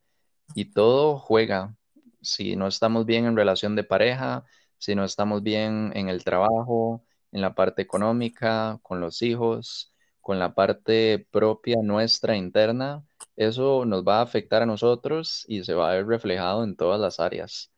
y 0.55 0.65
todo 0.71 1.17
juega. 1.19 1.75
Si 2.21 2.55
no 2.55 2.67
estamos 2.67 3.05
bien 3.05 3.25
en 3.25 3.35
relación 3.35 3.75
de 3.75 3.83
pareja, 3.83 4.45
si 4.77 4.95
no 4.95 5.03
estamos 5.05 5.43
bien 5.43 5.91
en 5.95 6.09
el 6.09 6.23
trabajo, 6.23 7.03
en 7.31 7.41
la 7.41 7.55
parte 7.55 7.81
económica, 7.81 8.79
con 8.83 9.01
los 9.01 9.21
hijos, 9.21 9.93
con 10.21 10.39
la 10.39 10.55
parte 10.55 11.27
propia 11.31 11.77
nuestra 11.83 12.35
interna, 12.35 13.05
eso 13.35 13.85
nos 13.85 14.03
va 14.03 14.19
a 14.19 14.23
afectar 14.23 14.63
a 14.63 14.65
nosotros 14.65 15.45
y 15.47 15.63
se 15.63 15.73
va 15.73 15.91
a 15.91 15.95
ver 15.95 16.07
reflejado 16.07 16.63
en 16.63 16.75
todas 16.75 16.99
las 16.99 17.19
áreas. 17.19 17.71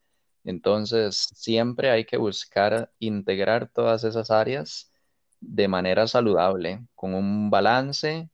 Entonces, 0.43 1.29
siempre 1.35 1.89
hay 1.89 2.05
que 2.05 2.17
buscar 2.17 2.91
integrar 2.99 3.69
todas 3.69 4.03
esas 4.05 4.31
áreas 4.31 4.91
de 5.39 5.67
manera 5.67 6.07
saludable, 6.07 6.85
con 6.95 7.13
un 7.13 7.49
balance 7.49 8.29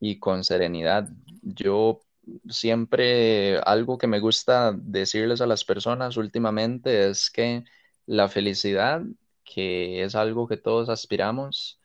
y 0.00 0.18
con 0.18 0.44
serenidad. 0.44 1.08
Yo 1.42 2.02
siempre 2.48 3.58
algo 3.60 3.98
que 3.98 4.06
me 4.06 4.20
gusta 4.20 4.72
decirles 4.76 5.40
a 5.40 5.46
las 5.46 5.64
personas 5.64 6.16
últimamente 6.16 7.08
es 7.08 7.30
que 7.30 7.64
la 8.06 8.28
felicidad, 8.28 9.02
que 9.44 10.02
es 10.04 10.14
algo 10.14 10.48
que 10.48 10.56
todos 10.56 10.88
aspiramos, 10.88 11.80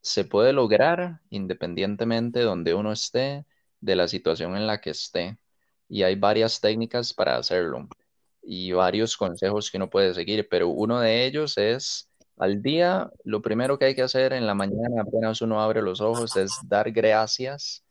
se 0.00 0.24
puede 0.24 0.52
lograr 0.52 1.20
independientemente 1.30 2.40
de 2.40 2.44
donde 2.46 2.74
uno 2.74 2.92
esté, 2.92 3.46
de 3.80 3.96
la 3.96 4.08
situación 4.08 4.56
en 4.56 4.66
la 4.66 4.80
que 4.80 4.90
esté. 4.90 5.38
Y 5.88 6.02
hay 6.02 6.16
varias 6.16 6.60
técnicas 6.60 7.12
para 7.14 7.36
hacerlo 7.36 7.88
y 8.42 8.72
varios 8.72 9.16
consejos 9.16 9.70
que 9.70 9.78
uno 9.78 9.90
puede 9.90 10.14
seguir, 10.14 10.48
pero 10.48 10.68
uno 10.68 11.00
de 11.00 11.26
ellos 11.26 11.56
es 11.58 12.10
al 12.36 12.62
día, 12.62 13.10
lo 13.24 13.42
primero 13.42 13.78
que 13.78 13.86
hay 13.86 13.94
que 13.94 14.02
hacer 14.02 14.32
en 14.32 14.46
la 14.46 14.54
mañana, 14.54 15.02
apenas 15.02 15.40
uno 15.42 15.60
abre 15.60 15.82
los 15.82 16.00
ojos, 16.00 16.36
es 16.36 16.52
dar 16.68 16.90
gracias 16.92 17.84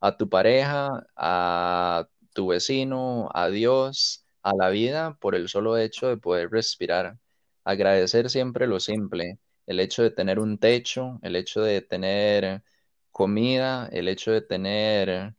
a 0.00 0.16
tu 0.16 0.28
pareja, 0.28 1.06
a 1.16 2.08
tu 2.32 2.48
vecino, 2.48 3.28
a 3.34 3.48
Dios, 3.48 4.24
a 4.42 4.54
la 4.54 4.70
vida, 4.70 5.16
por 5.20 5.34
el 5.34 5.48
solo 5.48 5.76
hecho 5.78 6.08
de 6.08 6.16
poder 6.18 6.50
respirar. 6.50 7.18
Agradecer 7.64 8.30
siempre 8.30 8.66
lo 8.66 8.80
simple, 8.80 9.38
el 9.66 9.80
hecho 9.80 10.02
de 10.02 10.10
tener 10.10 10.38
un 10.38 10.58
techo, 10.58 11.18
el 11.22 11.36
hecho 11.36 11.60
de 11.62 11.82
tener 11.82 12.62
comida, 13.10 13.88
el 13.92 14.08
hecho 14.08 14.32
de 14.32 14.42
tener 14.42 15.34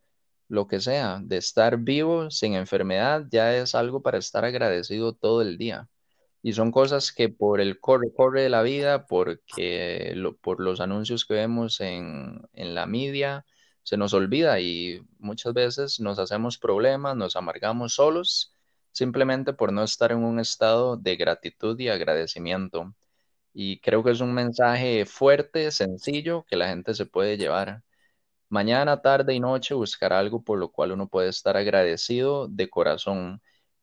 lo 0.50 0.68
que 0.68 0.82
sea, 0.82 1.20
de 1.24 1.38
estar 1.38 1.78
vivo 1.78 2.30
sin 2.32 2.56
enfermedad, 2.56 3.26
ya 3.32 3.56
es 3.56 3.76
algo 3.76 4.02
para 4.02 4.18
estar 4.20 4.46
agradecido 4.46 5.14
todo 5.14 5.42
el 5.42 5.58
día. 5.58 5.90
Y 6.42 6.54
son 6.54 6.72
cosas 6.72 7.12
que 7.12 7.30
por 7.30 7.62
el 7.62 7.80
corre, 7.80 8.44
de 8.44 8.50
la 8.50 8.62
vida, 8.62 9.08
porque 9.08 10.16
por 10.42 10.62
los 10.62 10.80
anuncios 10.80 11.26
que 11.26 11.34
vemos 11.34 11.82
en, 11.82 12.42
en 12.54 12.76
la 12.76 12.86
media, 12.86 13.46
se 13.84 13.98
nos 13.98 14.14
olvida 14.14 14.60
y 14.60 15.02
muchas 15.18 15.54
veces 15.54 16.00
nos 16.00 16.20
hacemos 16.20 16.58
problemas, 16.58 17.16
nos 17.16 17.36
amargamos 17.36 17.96
solos, 17.96 18.54
simplemente 18.92 19.54
por 19.54 19.74
no 19.74 19.84
estar 19.84 20.12
en 20.12 20.20
un 20.24 20.40
estado 20.40 20.98
de 20.98 21.16
gratitud 21.16 21.80
y 21.80 21.90
agradecimiento. 21.90 22.94
Y 23.54 23.80
creo 23.82 24.04
que 24.04 24.12
es 24.12 24.22
un 24.22 24.34
mensaje 24.34 25.06
fuerte, 25.06 25.72
sencillo, 25.72 26.46
que 26.50 26.56
la 26.56 26.70
gente 26.70 26.94
se 26.94 27.06
puede 27.06 27.38
llevar. 27.38 27.84
Mañana, 28.50 29.02
tarde 29.02 29.34
y 29.34 29.40
noche 29.40 29.74
buscar 29.76 30.14
algo 30.14 30.44
por 30.44 30.60
lo 30.60 30.72
cual 30.72 30.92
uno 30.92 31.08
puede 31.08 31.30
estar 31.30 31.58
agradecido 31.58 32.48
de 32.48 32.70
corazón 32.70 33.42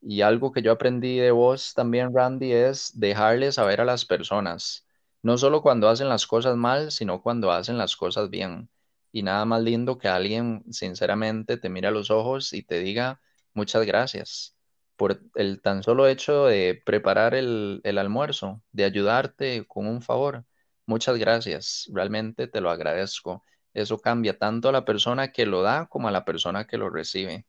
y 0.08 0.22
algo 0.22 0.52
que 0.52 0.62
yo 0.62 0.72
aprendí 0.72 1.18
de 1.18 1.30
vos 1.32 1.74
también, 1.74 2.14
Randy, 2.14 2.52
es 2.52 2.92
dejarle 2.98 3.52
saber 3.52 3.80
a 3.80 3.84
las 3.84 4.04
personas 4.04 4.86
no 5.22 5.36
solo 5.38 5.60
cuando 5.62 5.88
hacen 5.88 6.08
las 6.08 6.26
cosas 6.26 6.56
mal, 6.56 6.92
sino 6.92 7.20
cuando 7.22 7.50
hacen 7.50 7.78
las 7.78 7.96
cosas 7.96 8.30
bien. 8.30 8.68
Y 9.12 9.22
nada 9.22 9.44
más 9.44 9.62
lindo 9.62 9.98
que 9.98 10.08
alguien 10.08 10.62
sinceramente 10.72 11.56
te 11.56 11.68
mire 11.68 11.88
a 11.88 11.90
los 11.90 12.10
ojos 12.10 12.52
y 12.52 12.62
te 12.62 12.78
diga 12.80 13.20
muchas 13.54 13.84
gracias 13.86 14.56
por 14.96 15.20
el 15.34 15.60
tan 15.62 15.82
solo 15.82 16.06
hecho 16.06 16.46
de 16.46 16.80
preparar 16.84 17.34
el, 17.34 17.80
el 17.84 17.98
almuerzo, 17.98 18.62
de 18.72 18.84
ayudarte 18.84 19.66
con 19.66 19.86
un 19.86 20.00
favor. 20.02 20.44
Muchas 20.86 21.18
gracias, 21.18 21.88
realmente 21.92 22.46
te 22.48 22.60
lo 22.60 22.70
agradezco. 22.70 23.42
Eso 23.74 23.98
cambia 24.00 24.38
tanto 24.38 24.68
a 24.68 24.72
la 24.72 24.84
persona 24.84 25.32
que 25.32 25.44
lo 25.46 25.62
da 25.62 25.86
como 25.86 26.08
a 26.08 26.10
la 26.12 26.24
persona 26.24 26.66
que 26.66 26.78
lo 26.78 26.88
recibe. 26.90 27.46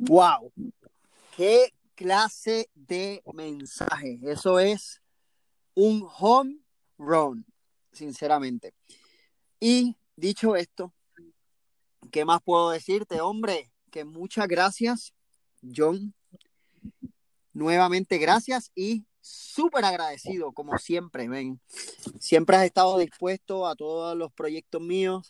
Wow, 0.00 0.52
qué 1.36 1.74
clase 1.96 2.70
de 2.76 3.20
mensaje. 3.34 4.20
Eso 4.22 4.60
es 4.60 5.02
un 5.74 6.06
home 6.18 6.60
run, 6.98 7.44
sinceramente. 7.92 8.74
Y 9.58 9.96
dicho 10.14 10.54
esto, 10.54 10.94
¿qué 12.12 12.24
más 12.24 12.40
puedo 12.44 12.70
decirte, 12.70 13.20
hombre? 13.20 13.72
Que 13.90 14.04
muchas 14.04 14.46
gracias, 14.46 15.12
John. 15.76 16.14
Nuevamente 17.52 18.18
gracias 18.18 18.70
y 18.76 19.04
súper 19.20 19.84
agradecido, 19.84 20.52
como 20.52 20.78
siempre, 20.78 21.28
ven. 21.28 21.60
Siempre 22.20 22.56
has 22.56 22.66
estado 22.66 22.98
dispuesto 22.98 23.66
a 23.66 23.74
todos 23.74 24.16
los 24.16 24.32
proyectos 24.32 24.80
míos. 24.80 25.28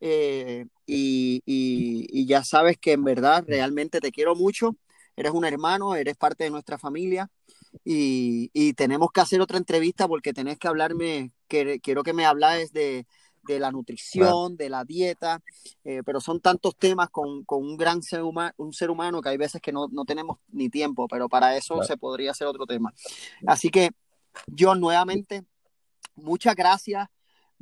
Eh, 0.00 0.66
y, 0.92 1.42
y, 1.46 2.06
y, 2.10 2.26
ya 2.26 2.44
sabes 2.44 2.76
que 2.78 2.92
en 2.92 3.04
verdad 3.04 3.44
realmente 3.46 4.00
te 4.00 4.12
quiero 4.12 4.34
mucho. 4.34 4.76
Eres 5.16 5.32
un 5.32 5.44
hermano, 5.44 5.94
eres 5.94 6.16
parte 6.16 6.44
de 6.44 6.50
nuestra 6.50 6.78
familia 6.78 7.30
y, 7.84 8.50
y 8.52 8.74
tenemos 8.74 9.10
que 9.12 9.20
hacer 9.20 9.40
otra 9.40 9.58
entrevista 9.58 10.06
porque 10.08 10.32
tenés 10.32 10.58
que 10.58 10.68
hablarme, 10.68 11.32
que, 11.48 11.80
quiero 11.80 12.02
que 12.02 12.12
me 12.12 12.26
hables 12.26 12.72
de, 12.72 13.06
de 13.42 13.58
la 13.58 13.70
nutrición, 13.70 14.56
de 14.56 14.68
la 14.68 14.84
dieta, 14.84 15.42
eh, 15.84 16.02
pero 16.04 16.20
son 16.20 16.40
tantos 16.40 16.76
temas 16.76 17.10
con, 17.10 17.44
con 17.44 17.62
un 17.62 17.76
gran 17.76 18.02
ser, 18.02 18.22
huma, 18.22 18.54
un 18.56 18.72
ser 18.72 18.90
humano 18.90 19.20
que 19.20 19.30
hay 19.30 19.36
veces 19.36 19.60
que 19.60 19.72
no, 19.72 19.88
no 19.90 20.04
tenemos 20.04 20.38
ni 20.48 20.68
tiempo, 20.68 21.08
pero 21.08 21.28
para 21.28 21.56
eso 21.56 21.82
se 21.82 21.96
podría 21.96 22.30
hacer 22.30 22.46
otro 22.46 22.66
tema. 22.66 22.92
Así 23.46 23.70
que, 23.70 23.90
John, 24.56 24.80
nuevamente, 24.80 25.44
muchas 26.14 26.54
gracias. 26.54 27.08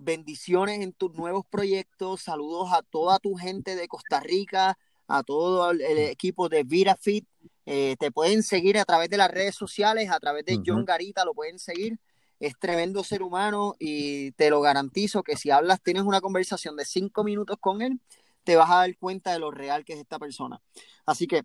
Bendiciones 0.03 0.81
en 0.81 0.93
tus 0.93 1.15
nuevos 1.15 1.45
proyectos. 1.47 2.23
Saludos 2.23 2.73
a 2.73 2.83
toda 2.83 3.19
tu 3.19 3.35
gente 3.35 3.77
de 3.77 3.87
Costa 3.87 4.21
Rica, 4.21 4.79
a 5.07 5.23
todo 5.23 5.71
el, 5.73 5.81
equipo 5.81 6.49
de 6.49 6.65
ViraFit. 6.65 7.27
Eh, 7.67 7.97
te 7.99 8.11
pueden 8.11 8.43
seguir 8.43 8.79
a 8.79 8.85
través 8.85 9.11
de 9.11 9.19
las 9.19 9.31
redes 9.31 9.55
sociales, 9.55 10.11
a 10.11 10.19
través 10.19 10.45
de 10.47 10.55
uh 10.55 10.59
-huh. 10.59 10.65
John 10.67 10.85
Garita, 10.85 11.25
lo 11.25 11.35
pueden 11.35 11.59
seguir 11.59 11.99
es 12.41 12.59
tremendo 12.59 13.05
ser 13.05 13.23
humano 13.23 13.77
y 13.79 14.33
te 14.33 14.49
lo 14.49 14.63
garantizo 14.63 15.23
que 15.23 15.37
si 15.37 15.51
hablas, 15.51 15.83
tienes 15.83 16.05
una 16.05 16.23
conversación 16.23 16.75
de 16.75 16.87
cinco 16.87 17.23
minutos 17.23 17.59
con 17.61 17.83
él, 17.83 18.01
te 18.45 18.57
vas 18.57 18.71
a 18.71 18.77
dar 18.77 18.97
cuenta 18.97 19.33
de 19.33 19.39
lo 19.39 19.51
real 19.51 19.85
que 19.85 19.93
es 19.93 19.99
esta 20.01 20.19
persona. 20.19 20.61
Así 21.05 21.27
que 21.27 21.43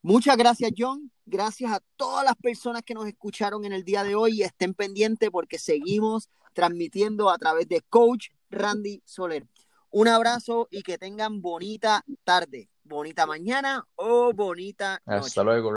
muchas 0.00 0.38
gracias, 0.38 0.72
John. 0.76 1.12
Gracias 1.26 1.70
a 1.70 1.80
todas 1.96 2.24
las 2.24 2.34
personas 2.36 2.82
que 2.82 2.94
nos 2.94 3.06
escucharon 3.06 3.66
en 3.66 3.74
el 3.74 3.84
día 3.84 4.02
de 4.02 4.14
hoy 4.14 4.42
estén 4.42 4.72
pendientes 4.72 5.28
porque 5.30 5.58
seguimos 5.58 6.30
transmitiendo 6.52 7.30
a 7.30 7.38
través 7.38 7.68
de 7.68 7.80
Coach 7.82 8.28
Randy 8.50 9.02
Soler. 9.04 9.46
Un 9.90 10.08
abrazo 10.08 10.68
y 10.70 10.82
que 10.82 10.98
tengan 10.98 11.40
bonita 11.40 12.04
tarde, 12.24 12.68
bonita 12.84 13.26
mañana 13.26 13.86
o 13.96 14.32
bonita 14.34 15.00
noche. 15.06 15.26
Hasta 15.26 15.44
luego. 15.44 15.66